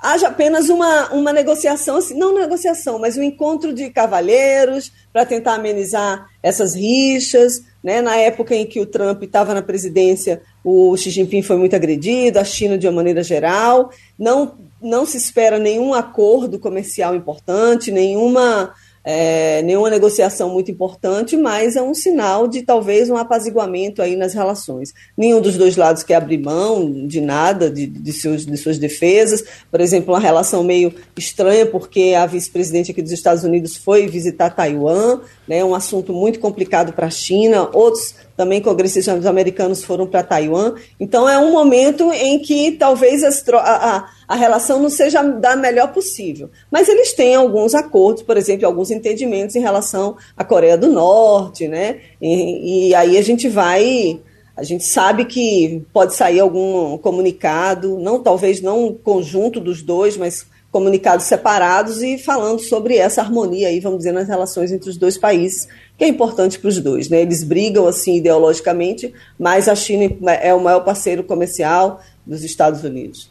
[0.02, 5.54] haja apenas uma, uma negociação, assim, não negociação, mas um encontro de cavalheiros para tentar
[5.54, 7.64] amenizar essas rixas.
[7.84, 8.02] Né?
[8.02, 12.40] Na época em que o Trump estava na presidência, o Xi Jinping foi muito agredido,
[12.40, 13.92] a China de uma maneira geral.
[14.18, 18.74] Não, não se espera nenhum acordo comercial importante, nenhuma
[19.04, 24.34] é, nenhuma negociação muito importante, mas é um sinal de talvez um apaziguamento aí nas
[24.34, 24.94] relações.
[25.18, 29.44] Nenhum dos dois lados quer abrir mão de nada, de, de, seus, de suas defesas.
[29.70, 34.52] Por exemplo, uma relação meio estranha, porque a vice-presidente aqui dos Estados Unidos foi visitar
[34.52, 37.70] Taiwan, né, um assunto muito complicado para a China.
[37.74, 40.74] Outros também congressistas americanos foram para Taiwan.
[41.00, 45.94] Então é um momento em que talvez a, a, a, relação não seja da melhor
[45.94, 46.50] possível.
[46.72, 51.68] Mas eles têm alguns acordos, por exemplo, alguns entendimentos em relação à Coreia do Norte,
[51.68, 52.00] né?
[52.20, 54.20] E, e aí a gente vai.
[54.58, 60.48] A gente sabe que pode sair algum comunicado, não talvez não conjunto dos dois, mas
[60.72, 65.18] comunicados separados e falando sobre essa harmonia aí, vamos dizer, nas relações entre os dois
[65.18, 65.68] países,
[65.98, 67.10] que é importante para os dois.
[67.10, 67.22] Né?
[67.22, 73.30] Eles brigam assim ideologicamente, mas a China é o maior parceiro comercial dos Estados Unidos.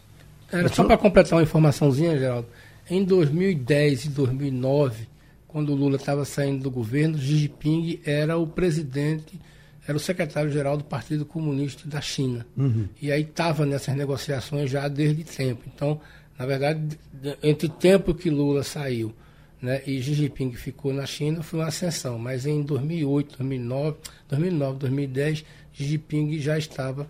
[0.53, 2.49] Era só para completar uma informaçãozinha, Geraldo.
[2.91, 5.09] Em 2010 e 2009,
[5.49, 9.41] quando o Lula estava saindo do governo, Xi Jinping era o presidente,
[9.87, 12.47] era o secretário-geral do Partido Comunista da China.
[12.57, 12.87] Uhum.
[13.01, 15.63] E aí estava nessas negociações já desde tempo.
[15.73, 16.01] Então,
[16.41, 16.99] Na verdade,
[17.43, 19.15] entre o tempo que Lula saiu
[19.61, 22.19] né, e Xi Jinping ficou na China, foi uma ascensão.
[22.19, 27.07] Mas em 2008, 2009, 2009 2010, Xi Jinping já estava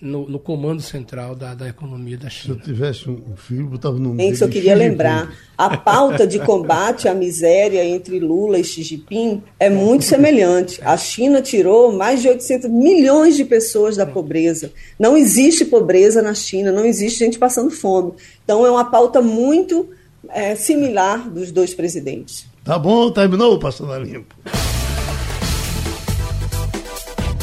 [0.00, 2.54] no, no, comando central da, da economia da China.
[2.54, 4.32] Se eu tivesse um filho, botava no meio.
[4.32, 5.32] Isso eu queria lembrar.
[5.58, 10.80] A pauta de combate à miséria entre Lula e Xi Jinping é muito semelhante.
[10.82, 14.72] A China tirou mais de 800 milhões de pessoas da pobreza.
[14.98, 18.12] Não existe pobreza na China, não existe gente passando fome.
[18.44, 19.90] Então é uma pauta muito
[20.30, 22.46] é, similar dos dois presidentes.
[22.64, 24.34] Tá bom, terminou Passando a Limpo.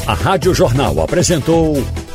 [0.06, 1.74] A Rádio Jornal apresentou